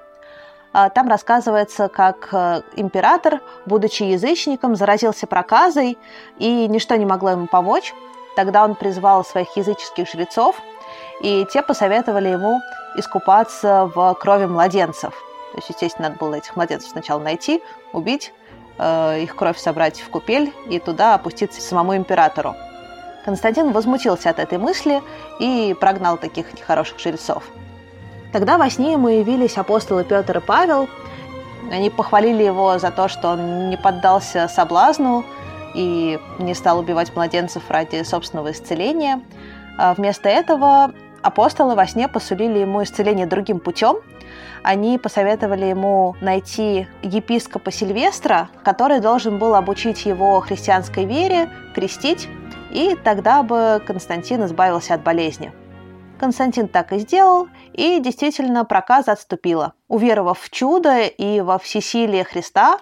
А, 0.71 0.89
там 0.91 1.07
рассказывается, 1.07 1.87
как 1.87 2.29
э, 2.31 2.61
император, 2.75 3.41
будучи 3.65 4.03
язычником, 4.03 4.75
заразился 4.75 5.25
проказой, 5.25 5.97
и 6.37 6.67
ничто 6.67 6.95
не 6.95 7.07
могло 7.07 7.31
ему 7.31 7.47
помочь. 7.47 7.91
Тогда 8.35 8.63
он 8.63 8.75
призвал 8.75 9.25
своих 9.25 9.55
языческих 9.57 10.07
жрецов, 10.07 10.61
и 11.21 11.45
те 11.51 11.61
посоветовали 11.61 12.29
ему 12.29 12.61
искупаться 12.95 13.91
в 13.93 14.13
крови 14.15 14.45
младенцев. 14.45 15.13
То 15.51 15.57
есть, 15.57 15.69
естественно, 15.69 16.09
надо 16.09 16.19
было 16.19 16.35
этих 16.35 16.55
младенцев 16.55 16.89
сначала 16.89 17.19
найти, 17.19 17.61
убить, 17.91 18.33
э, 18.77 19.21
их 19.21 19.35
кровь 19.35 19.57
собрать 19.57 19.99
в 20.01 20.09
купель 20.09 20.53
и 20.67 20.79
туда 20.79 21.13
опуститься 21.15 21.61
самому 21.61 21.95
императору. 21.95 22.55
Константин 23.25 23.71
возмутился 23.71 24.29
от 24.29 24.39
этой 24.39 24.57
мысли 24.57 25.01
и 25.39 25.75
прогнал 25.79 26.17
таких 26.17 26.53
нехороших 26.53 26.99
жрецов. 26.99 27.43
Тогда 28.31 28.57
во 28.57 28.69
сне 28.69 28.93
ему 28.93 29.07
явились 29.07 29.57
апостолы 29.57 30.03
Петр 30.03 30.39
и 30.39 30.41
Павел. 30.41 30.89
Они 31.71 31.89
похвалили 31.89 32.43
его 32.43 32.77
за 32.79 32.91
то, 32.91 33.07
что 33.07 33.29
он 33.29 33.69
не 33.69 33.77
поддался 33.77 34.47
соблазну 34.47 35.23
и 35.75 36.19
не 36.39 36.53
стал 36.53 36.79
убивать 36.79 37.15
младенцев 37.15 37.63
ради 37.69 38.03
собственного 38.03 38.51
исцеления. 38.51 39.21
А 39.77 39.93
вместо 39.93 40.29
этого 40.29 40.93
апостолы 41.23 41.75
во 41.75 41.87
сне 41.87 42.07
посулили 42.07 42.59
ему 42.59 42.83
исцеление 42.83 43.25
другим 43.25 43.59
путем. 43.59 43.97
Они 44.61 44.97
посоветовали 44.97 45.65
ему 45.65 46.15
найти 46.21 46.87
епископа 47.01 47.71
Сильвестра, 47.71 48.49
который 48.63 48.99
должен 48.99 49.39
был 49.39 49.55
обучить 49.55 50.05
его 50.05 50.39
христианской 50.41 51.05
вере, 51.05 51.49
крестить, 51.73 52.29
и 52.71 52.95
тогда 53.03 53.43
бы 53.43 53.81
Константин 53.85 54.45
избавился 54.45 54.93
от 54.93 55.03
болезни. 55.03 55.51
Константин 56.19 56.67
так 56.67 56.93
и 56.93 56.99
сделал, 56.99 57.49
и 57.73 57.99
действительно 57.99 58.63
проказа 58.65 59.11
отступила. 59.11 59.73
Уверовав 59.87 60.39
в 60.39 60.49
чудо 60.49 61.01
и 61.01 61.41
во 61.41 61.59
всесилие 61.59 62.23
Христа, 62.23 62.79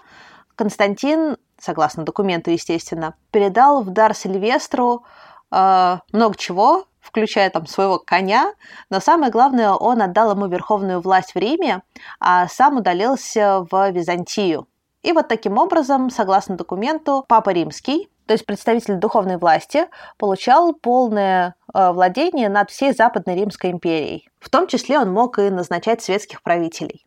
Константин, 0.56 1.38
согласно 1.58 2.04
документу, 2.04 2.52
естественно, 2.52 3.16
передал 3.32 3.82
в 3.82 3.90
дар 3.90 4.14
Сильвестру 4.14 5.06
э, 5.52 5.98
много 6.12 6.38
чего, 6.38 6.86
включая 7.02 7.50
там 7.50 7.66
своего 7.66 8.00
коня, 8.00 8.54
но 8.90 9.00
самое 9.00 9.32
главное, 9.32 9.72
он 9.72 10.02
отдал 10.02 10.32
ему 10.32 10.48
верховную 10.48 11.02
власть 11.02 11.34
в 11.34 11.38
Риме, 11.38 11.82
а 12.20 12.48
сам 12.48 12.78
удалился 12.78 13.66
в 13.70 13.92
Византию. 13.92 14.68
И 15.02 15.12
вот 15.14 15.28
таким 15.28 15.58
образом, 15.58 16.10
согласно 16.12 16.56
документу, 16.56 17.26
Папа 17.28 17.50
Римский, 17.50 18.08
то 18.28 18.34
есть 18.34 18.46
представитель 18.46 18.96
духовной 18.96 19.38
власти, 19.38 19.88
получал 20.18 20.74
полное 20.74 21.56
э, 21.74 21.92
владение 21.92 22.50
над 22.50 22.70
всей 22.70 22.94
Западной 22.94 23.36
Римской 23.36 23.72
империей. 23.72 24.30
В 24.40 24.50
том 24.50 24.68
числе 24.68 25.00
он 25.00 25.12
мог 25.12 25.40
и 25.40 25.50
назначать 25.50 26.04
светских 26.04 26.44
правителей. 26.44 27.06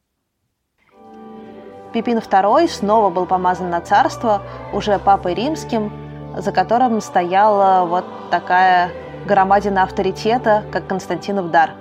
Пипин 1.93 2.19
II 2.19 2.67
снова 2.69 3.09
был 3.11 3.25
помазан 3.25 3.71
на 3.71 3.81
царство 3.81 4.43
уже 4.73 4.99
Папой 4.99 5.35
Римским, 5.35 5.93
за 6.37 6.51
которым 6.51 7.01
стояла 7.01 7.87
вот 7.87 8.05
такая 8.31 8.91
громадина 9.27 9.83
авторитета, 9.83 10.65
как 10.73 10.87
Константинов 10.87 11.51
дар. 11.51 11.73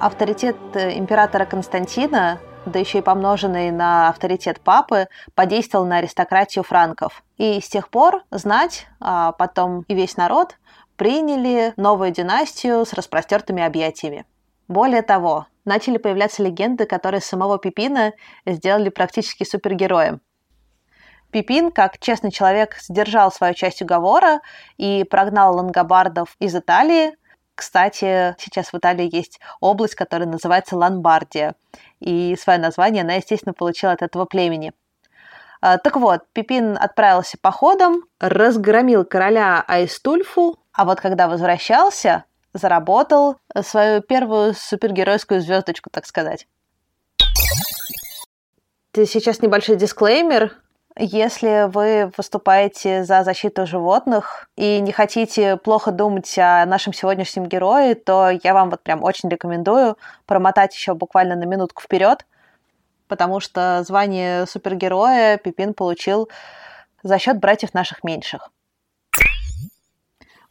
Авторитет 0.00 0.56
э, 0.74 0.98
императора 0.98 1.44
Константина, 1.44 2.40
да 2.64 2.78
еще 2.78 2.98
и 2.98 3.02
помноженный 3.02 3.70
на 3.70 4.08
авторитет 4.08 4.60
папы, 4.60 5.08
подействовал 5.34 5.84
на 5.86 5.98
аристократию 5.98 6.64
франков. 6.64 7.22
И 7.36 7.60
с 7.60 7.68
тех 7.68 7.88
пор 7.88 8.24
знать, 8.30 8.86
а 9.00 9.32
потом 9.32 9.82
и 9.88 9.94
весь 9.94 10.16
народ 10.16 10.56
приняли 10.96 11.72
новую 11.76 12.10
династию 12.10 12.84
с 12.84 12.92
распростертыми 12.92 13.62
объятиями. 13.62 14.24
Более 14.68 15.02
того, 15.02 15.46
начали 15.64 15.98
появляться 15.98 16.42
легенды, 16.42 16.86
которые 16.86 17.20
самого 17.20 17.58
Пипина 17.58 18.12
сделали 18.46 18.88
практически 18.88 19.44
супергероем. 19.44 20.20
Пипин, 21.30 21.70
как 21.70 21.98
честный 21.98 22.30
человек, 22.30 22.76
сдержал 22.78 23.30
свою 23.32 23.54
часть 23.54 23.82
уговора 23.82 24.40
и 24.76 25.04
прогнал 25.04 25.56
лангобардов 25.56 26.36
из 26.38 26.54
Италии. 26.54 27.16
Кстати, 27.54 28.36
сейчас 28.38 28.72
в 28.72 28.74
Италии 28.76 29.08
есть 29.10 29.40
область, 29.60 29.94
которая 29.94 30.28
называется 30.28 30.76
Ломбардия. 30.76 31.54
И 32.00 32.36
свое 32.36 32.58
название 32.58 33.02
она, 33.02 33.14
естественно, 33.14 33.54
получила 33.54 33.92
от 33.92 34.02
этого 34.02 34.26
племени. 34.26 34.72
А, 35.60 35.78
так 35.78 35.96
вот, 35.96 36.22
Пипин 36.32 36.76
отправился 36.78 37.38
походом, 37.40 38.04
разгромил 38.20 39.04
короля 39.04 39.64
Айстульфу, 39.66 40.58
а 40.72 40.84
вот 40.84 41.00
когда 41.00 41.28
возвращался, 41.28 42.24
заработал 42.52 43.36
свою 43.62 44.02
первую 44.02 44.54
супергеройскую 44.54 45.40
звездочку, 45.40 45.90
так 45.90 46.06
сказать. 46.06 46.46
Сейчас 48.94 49.42
небольшой 49.42 49.76
дисклеймер. 49.76 50.56
Если 50.98 51.68
вы 51.68 52.10
выступаете 52.16 53.04
за 53.04 53.22
защиту 53.22 53.66
животных 53.66 54.48
и 54.56 54.80
не 54.80 54.92
хотите 54.92 55.58
плохо 55.58 55.92
думать 55.92 56.38
о 56.38 56.64
нашем 56.64 56.94
сегодняшнем 56.94 57.44
герое, 57.44 57.94
то 57.94 58.30
я 58.30 58.54
вам 58.54 58.70
вот 58.70 58.82
прям 58.82 59.04
очень 59.04 59.28
рекомендую 59.28 59.98
промотать 60.24 60.74
еще 60.74 60.94
буквально 60.94 61.36
на 61.36 61.44
минутку 61.44 61.82
вперед, 61.82 62.24
потому 63.08 63.40
что 63.40 63.84
звание 63.86 64.46
супергероя 64.46 65.36
Пипин 65.36 65.74
получил 65.74 66.30
за 67.02 67.18
счет 67.18 67.40
братьев 67.40 67.74
наших 67.74 68.02
меньших. 68.02 68.50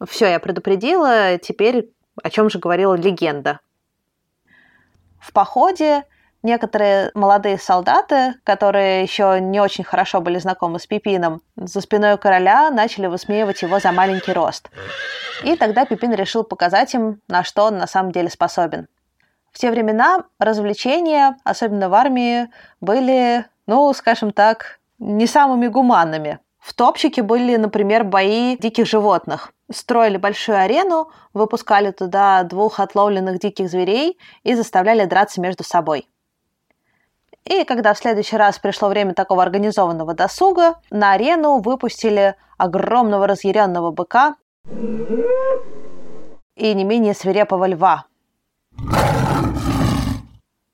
Все, 0.08 0.28
я 0.28 0.40
предупредила, 0.40 1.40
теперь 1.40 1.90
о 2.22 2.30
чем 2.30 2.52
же 2.52 2.60
говорила 2.60 2.94
легенда. 2.94 3.62
В 5.20 5.34
походе 5.34 6.04
некоторые 6.46 7.12
молодые 7.14 7.58
солдаты, 7.58 8.36
которые 8.44 9.02
еще 9.02 9.40
не 9.42 9.60
очень 9.60 9.84
хорошо 9.84 10.22
были 10.22 10.40
знакомы 10.40 10.80
с 10.80 10.88
Пипином, 10.88 11.42
за 11.58 11.82
спиной 11.82 12.18
короля 12.18 12.70
начали 12.70 13.08
высмеивать 13.08 13.62
его 13.64 13.80
за 13.80 13.92
маленький 13.92 14.32
рост. 14.32 14.70
И 15.44 15.58
тогда 15.58 15.86
Пипин 15.86 16.14
решил 16.14 16.44
показать 16.44 16.94
им, 16.94 17.20
на 17.28 17.44
что 17.44 17.66
он 17.66 17.78
на 17.78 17.88
самом 17.88 18.12
деле 18.12 18.30
способен. 18.30 18.88
В 19.52 19.58
те 19.58 19.72
времена 19.72 20.24
развлечения, 20.40 21.38
особенно 21.44 21.90
в 21.90 21.94
армии, 21.94 22.50
были, 22.80 23.46
ну, 23.68 23.92
скажем 23.94 24.32
так, 24.32 24.80
не 25.00 25.28
самыми 25.28 25.68
гуманными. 25.68 26.40
В 26.60 26.74
топчике 26.74 27.22
были, 27.22 27.56
например, 27.58 28.04
бои 28.04 28.58
диких 28.58 28.88
животных. 28.88 29.52
Строили 29.72 30.18
большую 30.18 30.60
арену, 30.60 31.10
выпускали 31.34 31.92
туда 31.92 32.44
двух 32.44 32.80
отловленных 32.80 33.40
диких 33.40 33.70
зверей 33.70 34.18
и 34.44 34.56
заставляли 34.56 35.06
драться 35.06 35.42
между 35.42 35.64
собой. 35.64 36.08
И 37.50 37.64
когда 37.64 37.94
в 37.94 37.98
следующий 37.98 38.38
раз 38.38 38.58
пришло 38.58 38.90
время 38.90 39.14
такого 39.14 39.44
организованного 39.44 40.14
досуга, 40.16 40.76
на 40.90 41.14
арену 41.14 41.60
выпустили 41.60 42.36
огромного 42.58 43.28
разъяренного 43.28 43.92
быка 43.92 44.36
и 46.56 46.74
не 46.74 46.84
менее 46.84 47.14
свирепого 47.14 47.68
льва. 47.68 48.06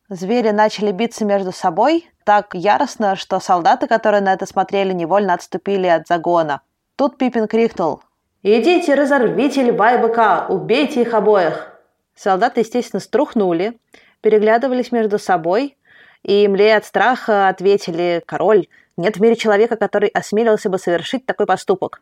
Звери 0.08 0.52
начали 0.52 0.92
биться 0.92 1.26
между 1.26 1.52
собой 1.52 2.10
так 2.24 2.54
яростно, 2.54 3.16
что 3.16 3.40
солдаты, 3.40 3.88
которые 3.88 4.22
на 4.22 4.34
это 4.34 4.46
смотрели, 4.46 4.94
невольно 4.94 5.34
отступили 5.34 5.88
от 5.88 6.08
загона. 6.08 6.62
Тут 6.96 7.18
Пипин 7.18 7.48
крикнул 7.48 8.02
«Идите, 8.44 8.96
разорвите 8.96 9.64
льва 9.64 9.94
и 9.94 10.02
быка, 10.02 10.46
убейте 10.48 11.02
их 11.02 11.14
обоих!» 11.14 11.72
Солдаты, 12.16 12.62
естественно, 12.62 13.00
струхнули, 13.00 13.80
переглядывались 14.22 14.92
между 14.92 15.18
собой, 15.18 15.78
и, 16.24 16.48
млея 16.48 16.78
от 16.78 16.86
страха, 16.86 17.48
ответили 17.48 18.22
«Король, 18.26 18.68
нет 18.98 19.18
в 19.18 19.22
мире 19.22 19.36
человека, 19.36 19.76
который 19.76 20.10
осмелился 20.10 20.70
бы 20.70 20.78
совершить 20.78 21.26
такой 21.26 21.46
поступок». 21.46 22.02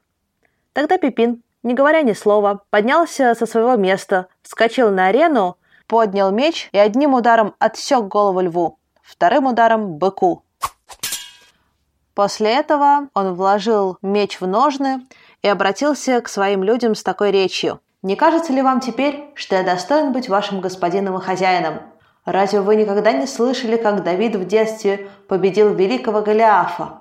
Тогда 0.74 0.98
Пипин, 0.98 1.42
не 1.64 1.74
говоря 1.74 2.02
ни 2.02 2.14
слова, 2.14 2.62
поднялся 2.70 3.34
со 3.36 3.46
своего 3.46 3.76
места, 3.76 4.28
вскочил 4.42 4.92
на 4.92 5.08
арену, 5.08 5.58
поднял 5.88 6.32
меч 6.32 6.70
и 6.72 6.78
одним 6.78 7.14
ударом 7.14 7.56
отсек 7.60 8.04
голову 8.04 8.42
льву, 8.42 8.80
вторым 9.02 9.48
ударом– 9.48 9.94
быку. 9.98 10.44
После 12.14 12.54
этого 12.54 13.08
он 13.14 13.34
вложил 13.34 13.98
меч 14.02 14.42
в 14.42 14.48
ножны 14.48 15.06
и 15.42 15.48
обратился 15.48 16.20
к 16.22 16.28
своим 16.28 16.64
людям 16.64 16.94
с 16.94 17.02
такой 17.02 17.32
речью. 17.32 17.80
«Не 18.02 18.16
кажется 18.16 18.54
ли 18.54 18.62
вам 18.62 18.82
теперь, 18.82 19.32
что 19.36 19.56
я 19.56 19.64
достоин 19.64 20.12
быть 20.12 20.30
вашим 20.30 20.62
господином 20.62 21.18
и 21.18 21.22
хозяином? 21.22 21.80
Разве 22.26 22.62
вы 22.62 22.76
никогда 22.76 23.12
не 23.12 23.28
слышали, 23.28 23.78
как 23.78 24.04
Давид 24.04 24.36
в 24.36 24.46
детстве 24.46 25.08
победил 25.28 25.74
великого 25.74 26.22
Голиафа? 26.22 27.00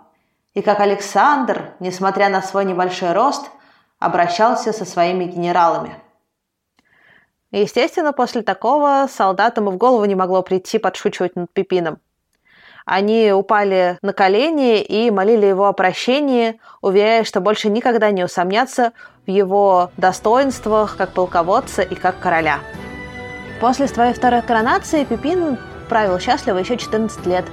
И 0.55 0.63
как 0.63 0.81
Александр, 0.81 1.73
несмотря 1.81 2.29
на 2.29 2.43
свой 2.43 2.65
небольшой 2.65 3.13
рост, 3.13 3.51
обращался 3.99 4.73
со 4.73 4.85
своими 4.85 5.25
генералами?» 5.25 5.95
Естественно, 7.51 8.13
после 8.13 8.43
такого 8.43 9.07
солдатам 9.11 9.69
и 9.69 9.73
в 9.73 9.77
голову 9.77 10.05
не 10.05 10.15
могло 10.15 10.43
прийти 10.43 10.79
подшучивать 10.79 11.35
над 11.35 11.51
Пипином. 11.53 11.99
Они 12.85 13.33
упали 13.33 13.99
на 14.01 14.13
колени 14.13 14.81
и 14.81 15.11
молили 15.11 15.47
его 15.47 15.67
о 15.67 15.73
прощении, 15.73 16.59
уверяя, 16.81 17.25
что 17.25 17.41
больше 17.41 17.69
никогда 17.69 18.11
не 18.11 18.25
усомнятся 18.25 18.93
в 19.27 19.31
его 19.31 19.91
достоинствах 19.99 20.97
как 20.97 21.13
полководца 21.13 21.83
и 21.83 21.95
как 21.95 22.19
короля. 22.19 22.61
После 23.61 23.89
своей 23.89 24.15
второй 24.15 24.43
коронации 24.43 25.05
Пипин 25.05 25.59
правил 25.89 26.19
счастливо 26.19 26.59
еще 26.59 26.77
14 26.77 27.27
лет, 27.27 27.45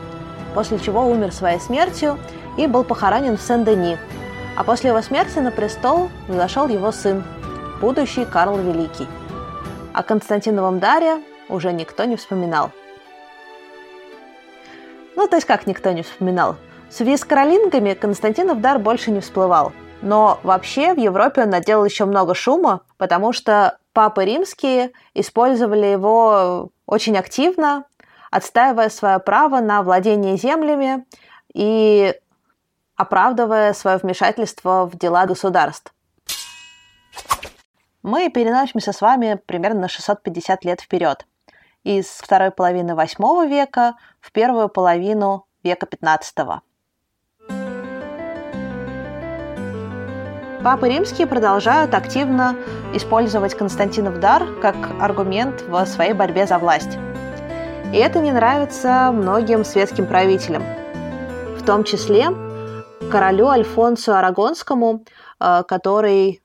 после 0.54 0.80
чего 0.80 1.06
умер 1.06 1.34
своей 1.34 1.60
смертью 1.60 2.18
и 2.58 2.68
был 2.68 2.84
похоронен 2.84 3.38
в 3.38 3.42
Сен-Дени. 3.42 3.98
А 4.56 4.64
после 4.64 4.92
его 4.92 5.02
смерти 5.02 5.40
на 5.40 5.52
престол 5.52 6.10
взошел 6.28 6.68
его 6.68 6.92
сын, 6.92 7.24
будущий 7.82 8.26
Карл 8.26 8.58
Великий– 8.58 9.08
о 9.96 10.04
Константиновом 10.04 10.80
даре 10.80 11.22
уже 11.48 11.72
никто 11.72 12.04
не 12.04 12.18
вспоминал. 12.18 12.72
Ну, 15.16 15.26
то 15.30 15.38
есть 15.38 15.48
как 15.48 15.68
никто 15.68 15.94
не 15.94 16.04
вспоминал? 16.04 16.58
В 16.90 16.94
связи 16.94 17.16
с 17.16 17.24
каролингами 17.24 17.94
Константинов 17.94 18.60
дар 18.60 18.78
больше 18.78 19.12
не 19.12 19.22
всплывал. 19.22 19.72
Но 20.02 20.42
вообще 20.44 20.94
в 20.94 20.98
Европе 20.98 21.44
он 21.44 21.50
наделал 21.50 21.86
еще 21.86 22.04
много 22.04 22.36
шума, 22.36 22.82
потому 22.98 23.32
что 23.32 23.78
папы 23.96 24.26
римские 24.26 24.92
использовали 25.16 25.88
его 25.88 26.70
очень 26.86 27.18
активно, 27.18 27.86
отстаивая 28.30 28.90
свое 28.90 29.18
право 29.18 29.60
на 29.60 29.82
владение 29.82 30.38
землями 30.38 31.06
и 31.52 32.14
оправдывая 32.96 33.74
свое 33.74 33.98
вмешательство 33.98 34.86
в 34.86 34.96
дела 34.98 35.26
государств 35.26 35.96
мы 38.06 38.30
переносимся 38.30 38.94
с 38.94 39.02
вами 39.02 39.42
примерно 39.48 39.82
на 39.82 39.88
650 39.88 40.64
лет 40.64 40.80
вперед. 40.80 41.26
Из 41.84 42.06
второй 42.06 42.52
половины 42.52 42.94
восьмого 42.94 43.48
века 43.48 43.96
в 44.22 44.32
первую 44.32 44.70
половину 44.70 45.48
века 45.64 45.88
15 45.88 46.62
Папы 50.66 50.90
римские 50.90 51.28
продолжают 51.28 51.94
активно 51.94 52.56
использовать 52.92 53.54
Константинов 53.54 54.20
дар 54.20 54.48
как 54.64 54.76
аргумент 55.00 55.62
в 55.62 55.86
своей 55.86 56.14
борьбе 56.14 56.48
за 56.48 56.58
власть. 56.58 56.98
И 57.94 57.98
это 57.98 58.18
не 58.18 58.32
нравится 58.32 59.12
многим 59.14 59.64
светским 59.64 60.08
правителям, 60.08 60.64
в 61.56 61.64
том 61.64 61.84
числе 61.84 62.30
королю 63.12 63.50
Альфонсу 63.50 64.16
Арагонскому, 64.16 65.06
э, 65.40 65.62
который 65.68 66.42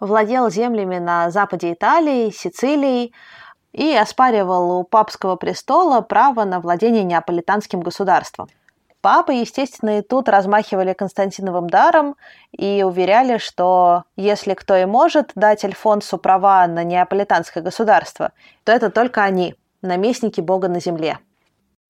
владел 0.00 0.48
землями 0.48 0.96
на 0.96 1.30
западе 1.30 1.74
Италии, 1.74 2.30
Сицилии 2.30 3.12
и 3.72 3.94
оспаривал 3.94 4.80
у 4.80 4.82
папского 4.82 5.36
престола 5.36 6.00
право 6.00 6.44
на 6.44 6.58
владение 6.58 7.04
неаполитанским 7.04 7.82
государством. 7.82 8.48
Папы, 9.02 9.32
естественно, 9.32 9.98
и 9.98 10.02
тут 10.02 10.28
размахивали 10.28 10.92
Константиновым 10.92 11.68
даром 11.68 12.14
и 12.52 12.84
уверяли, 12.84 13.38
что 13.38 14.04
если 14.14 14.54
кто 14.54 14.76
и 14.76 14.84
может 14.84 15.32
дать 15.34 15.64
Альфонсу 15.64 16.18
права 16.18 16.64
на 16.68 16.84
неаполитанское 16.84 17.64
государство, 17.64 18.30
то 18.62 18.70
это 18.70 18.90
только 18.90 19.24
они, 19.24 19.56
наместники 19.82 20.40
Бога 20.40 20.68
на 20.68 20.80
земле. 20.80 21.18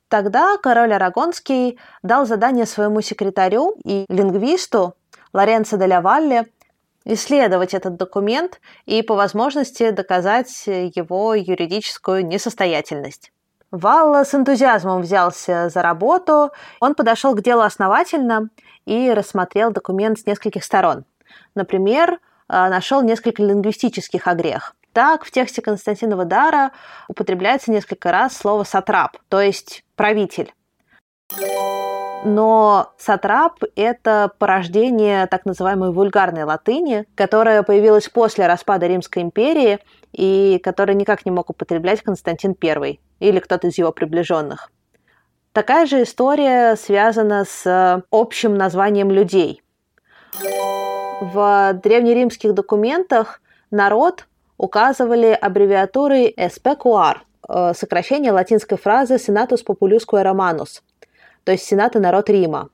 Тогда 0.08 0.56
король 0.56 0.94
Арагонский 0.94 1.78
дал 2.02 2.24
задание 2.24 2.64
своему 2.64 3.02
секретарю 3.02 3.76
и 3.84 4.06
лингвисту 4.08 4.94
Лоренцо 5.34 5.76
де 5.76 6.00
Валле 6.00 6.46
исследовать 7.04 7.74
этот 7.74 7.96
документ 7.96 8.58
и 8.86 9.02
по 9.02 9.14
возможности 9.14 9.90
доказать 9.90 10.66
его 10.66 11.34
юридическую 11.34 12.26
несостоятельность. 12.26 13.32
Валла 13.72 14.24
с 14.24 14.34
энтузиазмом 14.34 15.00
взялся 15.00 15.70
за 15.70 15.80
работу. 15.80 16.52
Он 16.78 16.94
подошел 16.94 17.34
к 17.34 17.40
делу 17.40 17.62
основательно 17.62 18.50
и 18.84 19.10
рассмотрел 19.10 19.72
документ 19.72 20.18
с 20.18 20.26
нескольких 20.26 20.62
сторон. 20.62 21.04
Например, 21.54 22.20
а, 22.48 22.68
нашел 22.68 23.00
несколько 23.00 23.42
лингвистических 23.42 24.28
огрех. 24.28 24.76
Так, 24.92 25.24
в 25.24 25.30
тексте 25.30 25.62
Константинова 25.62 26.26
Дара 26.26 26.72
употребляется 27.08 27.70
несколько 27.72 28.12
раз 28.12 28.36
слово 28.36 28.64
«сатрап», 28.64 29.16
то 29.30 29.40
есть 29.40 29.84
«правитель». 29.96 30.52
Но 32.24 32.92
сатрап– 32.98 33.62
это 33.76 34.30
порождение 34.38 35.26
так 35.26 35.46
называемой 35.46 35.92
вульгарной 35.92 36.44
латыни, 36.44 37.06
которая 37.14 37.62
появилась 37.62 38.08
после 38.08 38.46
распада 38.46 38.86
Римской 38.86 39.22
империи 39.22 39.80
и 40.12 40.58
которую 40.62 40.96
никак 40.96 41.24
не 41.24 41.30
мог 41.32 41.50
употреблять 41.50 42.02
Константин 42.02 42.56
I 42.62 43.00
или 43.20 43.38
кто-то 43.38 43.68
из 43.68 43.78
его 43.78 43.92
приближенных. 43.92 44.70
Такая 45.52 45.86
же 45.86 46.02
история 46.02 46.76
связана 46.76 47.44
с 47.44 48.04
общим 48.10 48.54
названием 48.54 49.10
людей. 49.10 49.62
В 51.20 51.78
древнеримских 51.82 52.54
документах 52.54 53.42
народ 53.70 54.26
указывали 54.56 55.36
аббревиатурой 55.38 56.34
«SPQR», 56.36 57.18
э, 57.48 57.72
сокращение 57.74 58.32
латинской 58.32 58.78
фразы 58.78 59.16
«Senatus 59.16 59.64
Populusque 59.66 60.22
Romanus», 60.22 60.80
то 61.44 61.52
есть 61.52 61.64
«Сенат 61.64 61.96
и 61.96 61.98
народ 61.98 62.30
Рима». 62.30 62.70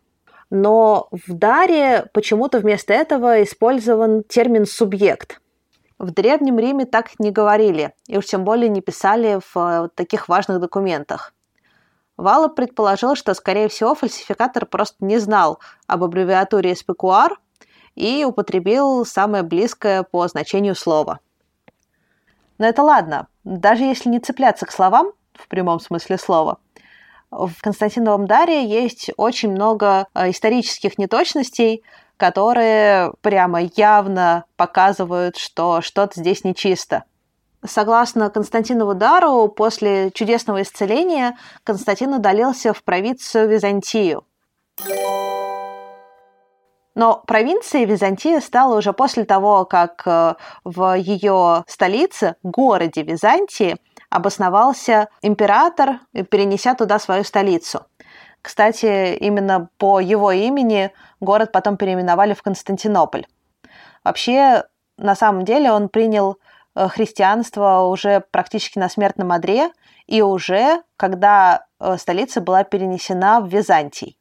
Но 0.51 1.09
в 1.11 1.33
Даре 1.35 2.07
почему-то 2.12 2.59
вместо 2.59 2.94
этого 2.94 3.42
использован 3.42 4.22
термин 4.22 4.66
«субъект». 4.66 5.40
В 5.98 6.12
Древнем 6.12 6.58
Риме 6.58 6.87
так 6.87 7.18
не 7.18 7.32
говорили, 7.32 7.92
и 8.06 8.16
уж 8.18 8.26
тем 8.26 8.44
более 8.44 8.68
не 8.68 8.80
писали 8.80 9.40
в 9.52 9.58
э, 9.58 9.88
таких 9.94 10.28
важных 10.28 10.61
документах. 10.61 11.34
Вала 12.16 12.48
предположил, 12.48 13.16
что, 13.16 13.34
скорее 13.34 13.68
всего, 13.68 13.94
фальсификатор 13.94 14.66
просто 14.66 14.96
не 15.00 15.18
знал 15.18 15.58
об 15.87 16.04
аббревиатуре 16.04 16.72
SPQR 16.72 17.30
и 17.96 18.24
употребил 18.24 19.04
самое 19.04 19.42
близкое 19.42 20.04
по 20.04 20.28
значению 20.28 20.76
слова. 20.76 21.18
Но 22.58 22.66
это 22.66 22.82
ладно, 22.82 23.26
даже 23.42 23.82
если 23.82 24.08
не 24.08 24.20
цепляться 24.20 24.66
к 24.66 24.72
словам, 24.72 25.12
в 25.32 25.48
прямом 25.48 25.80
смысле 25.80 26.18
слова, 26.18 26.58
в 27.30 27.61
Константиновом 27.61 28.26
Даре 28.26 28.64
есть 28.64 29.11
очень 29.16 29.50
много 29.50 30.06
э, 30.14 30.30
исторических 30.30 30.96
неточностей, 30.96 31.82
которые 32.18 33.12
прямо 33.22 33.62
явно 33.62 34.44
показывают, 34.57 35.37
что 35.38 35.81
что-то 35.81 36.20
здесь 36.20 36.44
нечисто. 36.44 37.04
Согласно 37.64 38.28
Константинову 38.28 38.94
Дару, 38.94 39.48
после 39.48 40.11
чудесного 40.11 40.62
исцеления 40.62 41.38
Константин 41.64 42.12
удалился 42.12 42.72
в 42.74 42.85
провинцию 42.85 43.48
Византию. 43.48 44.24
Но 46.94 47.22
провинцией 47.26 47.85
Византия 47.85 48.40
стала 48.40 48.76
уже 48.76 48.92
после 48.92 49.24
того, 49.24 49.64
как 49.64 50.02
э, 50.04 50.35
в 50.64 50.96
ее 50.98 51.62
столице, 51.68 52.35
городе 52.42 53.02
Византии, 53.02 53.76
обосновался 54.11 55.09
император, 55.22 56.00
перенеся 56.31 56.74
туда 56.74 56.98
свою 56.98 57.22
столицу. 57.22 57.87
Кстати, 58.42 59.16
именно 59.16 59.68
по 59.79 60.01
его 60.01 60.33
имени 60.33 60.92
город 61.20 61.53
потом 61.53 61.77
переименовали 61.77 62.35
в 62.35 62.42
Константинополь. 62.42 63.27
Вообще, 64.05 64.64
на 64.96 65.14
самом 65.14 65.44
деле, 65.44 65.70
он 65.72 65.88
принял 65.88 66.38
Э, 66.79 66.87
христианство 66.88 67.81
уже 67.81 68.24
практически 68.31 68.79
на 68.79 68.88
смертном 68.88 69.33
одре, 69.33 69.70
и 70.07 70.22
уже 70.22 70.83
когда 70.96 71.66
э, 71.81 71.96
столица 71.98 72.40
была 72.40 72.62
перенесена 72.62 73.40
в 73.40 73.48
Византий. 73.48 74.16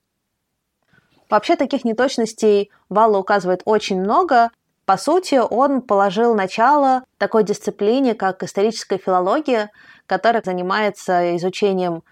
Вообще 1.30 1.56
таких 1.56 1.86
неточностей 1.86 2.72
Валла 2.90 3.20
указывает 3.20 3.62
очень 3.66 4.00
много. 4.00 4.50
По 4.86 4.98
сути, 4.98 5.36
он 5.36 5.82
положил 5.82 6.34
начало 6.34 7.04
такой 7.20 7.44
дисциплине, 7.44 8.16
как 8.16 8.42
историческая 8.42 8.98
филология, 8.98 9.70
которая 10.08 10.42
занимается 10.44 11.36
изучением 11.36 12.04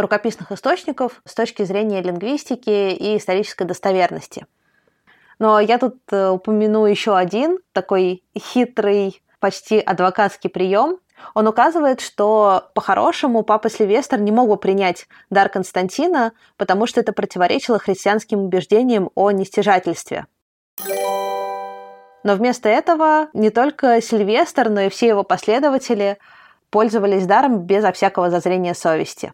рукописных 0.00 0.52
источников 0.52 1.20
с 1.24 1.34
точки 1.34 1.64
зрения 1.64 2.02
лингвистики 2.02 2.92
и 2.92 3.16
исторической 3.16 3.64
достоверности. 3.64 4.46
Но 5.38 5.58
я 5.58 5.78
тут 5.78 5.96
э, 6.10 6.28
упомяну 6.28 6.84
еще 6.84 7.16
один 7.16 7.58
такой 7.72 8.22
хитрый 8.38 9.22
почти 9.40 9.80
адвокатский 9.80 10.50
прием. 10.50 10.98
Он 11.34 11.46
указывает, 11.48 12.00
что 12.00 12.70
по-хорошему 12.74 13.42
папа 13.42 13.70
Сильвестр 13.70 14.18
не 14.18 14.32
мог 14.32 14.48
бы 14.48 14.56
принять 14.56 15.06
дар 15.30 15.48
Константина, 15.48 16.32
потому 16.56 16.86
что 16.86 17.00
это 17.00 17.12
противоречило 17.12 17.78
христианским 17.78 18.40
убеждениям 18.40 19.10
о 19.14 19.30
нестяжательстве. 19.30 20.26
Но 22.22 22.34
вместо 22.34 22.68
этого 22.68 23.28
не 23.32 23.50
только 23.50 24.00
Сильвестр, 24.02 24.68
но 24.68 24.82
и 24.82 24.88
все 24.90 25.08
его 25.08 25.22
последователи 25.22 26.18
пользовались 26.70 27.26
даром 27.26 27.60
безо 27.60 27.92
всякого 27.92 28.30
зазрения 28.30 28.74
совести. 28.74 29.32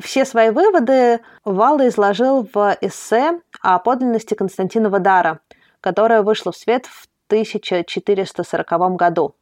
Все 0.00 0.24
свои 0.24 0.50
выводы 0.50 1.20
Валла 1.44 1.88
изложил 1.88 2.48
в 2.52 2.76
эссе 2.80 3.40
о 3.62 3.78
подлинности 3.78 4.34
Константинова 4.34 4.98
дара, 4.98 5.40
которое 5.80 6.22
вышло 6.22 6.52
в 6.52 6.56
свет 6.56 6.86
в 6.86 7.06
1440 7.28 8.96
году. 8.96 9.34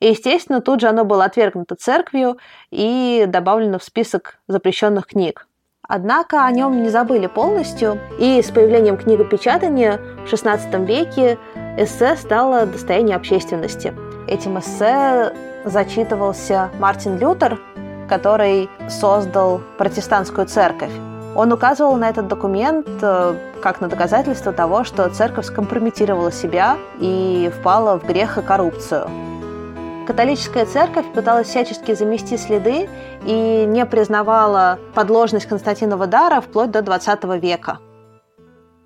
И, 0.00 0.08
естественно, 0.08 0.60
тут 0.60 0.80
же 0.80 0.88
оно 0.88 1.04
было 1.04 1.24
отвергнуто 1.24 1.76
церковью 1.76 2.38
и 2.70 3.24
добавлено 3.26 3.78
в 3.78 3.84
список 3.84 4.38
запрещенных 4.48 5.06
книг. 5.06 5.46
Однако 5.86 6.44
о 6.44 6.50
нем 6.50 6.82
не 6.82 6.88
забыли 6.88 7.26
полностью, 7.26 8.00
и 8.18 8.40
с 8.42 8.50
появлением 8.50 8.96
книгопечатания 8.96 9.98
в 9.98 10.32
XVI 10.32 10.84
веке 10.84 11.38
эссе 11.76 12.16
стало 12.16 12.66
достоянием 12.66 13.16
общественности. 13.16 13.94
Этим 14.26 14.58
эссе 14.58 15.34
зачитывался 15.64 16.70
Мартин 16.78 17.18
Лютер, 17.18 17.60
который 18.14 18.70
создал 18.88 19.60
протестантскую 19.76 20.46
церковь. 20.46 20.92
Он 21.34 21.52
указывал 21.52 21.96
на 21.96 22.08
этот 22.08 22.28
документ 22.28 22.86
э, 23.02 23.34
как 23.60 23.80
на 23.80 23.88
доказательство 23.88 24.52
того, 24.52 24.84
что 24.84 25.08
церковь 25.08 25.46
скомпрометировала 25.46 26.30
себя 26.30 26.76
и 27.00 27.50
впала 27.58 27.98
в 27.98 28.06
грех 28.06 28.38
и 28.38 28.42
коррупцию. 28.42 29.10
Католическая 30.06 30.64
церковь 30.64 31.12
пыталась 31.12 31.48
всячески 31.48 31.92
замести 31.92 32.36
следы 32.36 32.88
и 33.26 33.64
не 33.66 33.84
признавала 33.84 34.78
подложность 34.94 35.46
Константинова 35.46 36.06
дара 36.06 36.40
вплоть 36.40 36.70
до 36.70 36.80
XX 36.80 37.40
века. 37.40 37.80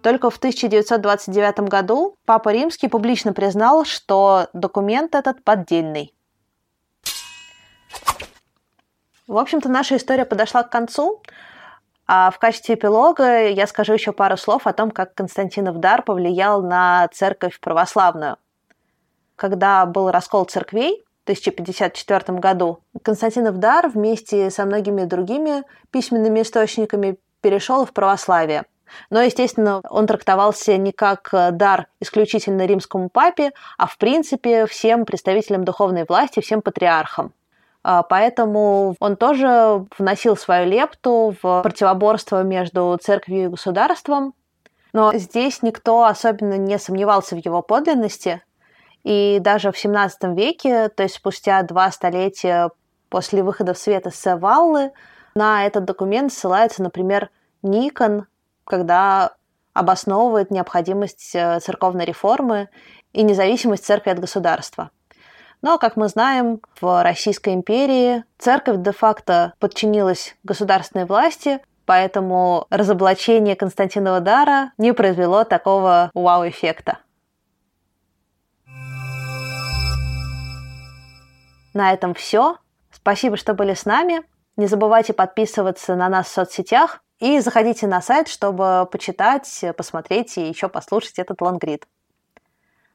Только 0.03 0.31
в 0.31 0.39
1929 0.39 1.69
году 1.69 2.17
Папа 2.25 2.49
Римский 2.49 2.89
публично 2.89 3.35
признал, 3.35 3.85
что 3.85 4.47
документ 4.55 5.15
этот 5.15 5.45
поддельный. 5.45 6.15
В 9.29 9.37
общем-то, 9.37 9.69
наша 9.69 9.97
история 9.97 10.25
подошла 10.25 10.63
к 10.63 10.71
концу. 10.71 11.23
А 12.07 12.31
в 12.31 12.39
качестве 12.39 12.75
эпилога 12.75 13.47
я 13.49 13.67
скажу 13.67 13.93
еще 13.93 14.13
пару 14.13 14.39
слов 14.39 14.67
о 14.67 14.73
том, 14.73 14.91
как 14.91 15.15
Константинов 15.15 15.79
дар 15.79 16.03
повлиял 16.03 16.63
на 16.63 17.07
церковь 17.13 17.61
православную. 17.61 18.39
Когда 19.37 19.85
был 19.85 20.11
раскол 20.11 20.47
церквей 20.47 21.05
в 21.21 21.25
1054 21.25 22.39
году, 22.39 22.81
Константинов 23.03 23.59
дар 23.59 23.89
вместе 23.89 24.49
со 24.49 24.65
многими 24.65 25.05
другими 25.05 25.65
письменными 25.91 26.41
источниками 26.41 27.19
перешел 27.43 27.85
в 27.85 27.93
православие. 27.93 28.65
Но, 29.11 29.21
естественно, 29.21 29.83
он 29.91 30.07
трактовался 30.07 30.79
не 30.79 30.93
как 30.93 31.29
дар 31.53 31.89
исключительно 32.01 32.65
римскому 32.65 33.11
папе, 33.11 33.53
а 33.77 33.87
в 33.87 33.99
принципе 33.99 34.65
всем 34.65 35.05
представителям 35.05 35.65
духовной 35.65 36.07
власти, 36.09 36.41
всем 36.41 36.63
патриархам. 36.63 37.35
А, 37.83 38.03
поэтому 38.03 38.95
он 39.01 39.17
тоже 39.17 39.87
вносил 39.99 40.37
свою 40.37 40.69
лепту 40.69 41.35
в 41.43 41.63
противоборство 41.63 42.43
между 42.43 42.99
церковью 43.01 43.45
и 43.45 43.49
государством. 43.49 44.35
Но 44.93 45.13
здесь 45.15 45.63
никто 45.63 46.05
особенно 46.05 46.55
не 46.55 46.79
сомневался 46.79 47.37
в 47.37 47.45
его 47.45 47.63
подлинности. 47.63 48.43
И 49.05 49.39
даже 49.41 49.71
в 49.71 49.75
XVII 49.75 50.35
веке, 50.35 50.89
то 50.89 51.03
есть 51.03 51.17
спустя 51.17 51.63
два 51.63 51.91
столетия 51.91 52.71
после 53.09 53.43
выхода 53.43 53.75
в 53.75 53.79
свет 53.79 54.07
эссе 54.07 54.37
Валлы, 54.37 54.91
на 55.35 55.67
этот 55.67 55.85
документ 55.85 56.33
ссылается, 56.33 56.83
например, 56.83 57.31
Никон, 57.63 58.27
когда 58.65 59.35
обосновывает 59.73 60.51
необходимость 60.51 61.35
э, 61.35 61.61
церковной 61.61 62.05
реформы 62.05 62.69
и 63.13 63.23
независимость 63.23 63.85
церкви 63.85 64.11
от 64.11 64.19
государства. 64.19 64.91
Но, 65.61 65.79
как 65.79 65.97
мы 65.97 66.09
знаем, 66.09 66.61
в 66.81 67.03
Российской 67.03 67.55
империи 67.55 68.25
церковь 68.39 68.79
де-факто 68.79 69.55
подчинилась 69.59 70.37
государственной 70.45 71.05
власти, 71.05 71.61
поэтому 71.85 72.67
разоблачение 72.71 73.57
Константинова 73.57 74.21
дара 74.21 74.73
не 74.79 74.93
произвело 74.93 75.45
такого 75.45 76.11
вау-эффекта. 76.15 76.99
На 81.75 81.93
этом 81.93 82.15
все. 82.15 82.57
Спасибо, 82.91 83.37
что 83.37 83.55
были 83.55 83.75
с 83.75 83.85
нами. 83.85 84.23
Не 84.57 84.67
забывайте 84.67 85.13
подписываться 85.13 85.95
на 85.95 86.09
нас 86.09 86.27
в 86.27 86.33
соцсетях 86.33 87.01
и 87.19 87.41
заходите 87.41 87.87
на 87.87 88.01
сайт, 88.01 88.29
чтобы 88.29 88.89
почитать, 88.91 89.65
посмотреть 89.77 90.39
и 90.39 90.49
еще 90.49 90.69
послушать 90.69 91.19
этот 91.19 91.41
лонгрид. 91.41 91.87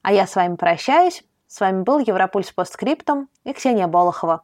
А 0.01 0.11
я 0.11 0.27
с 0.27 0.35
вами 0.35 0.55
прощаюсь. 0.55 1.23
С 1.53 1.59
вами 1.59 1.83
был 1.83 1.99
Европульс 1.99 2.51
постскриптом 2.51 3.29
и 3.43 3.53
Ксения 3.53 3.85
Болохова. 3.85 4.43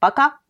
Пока! 0.00 0.40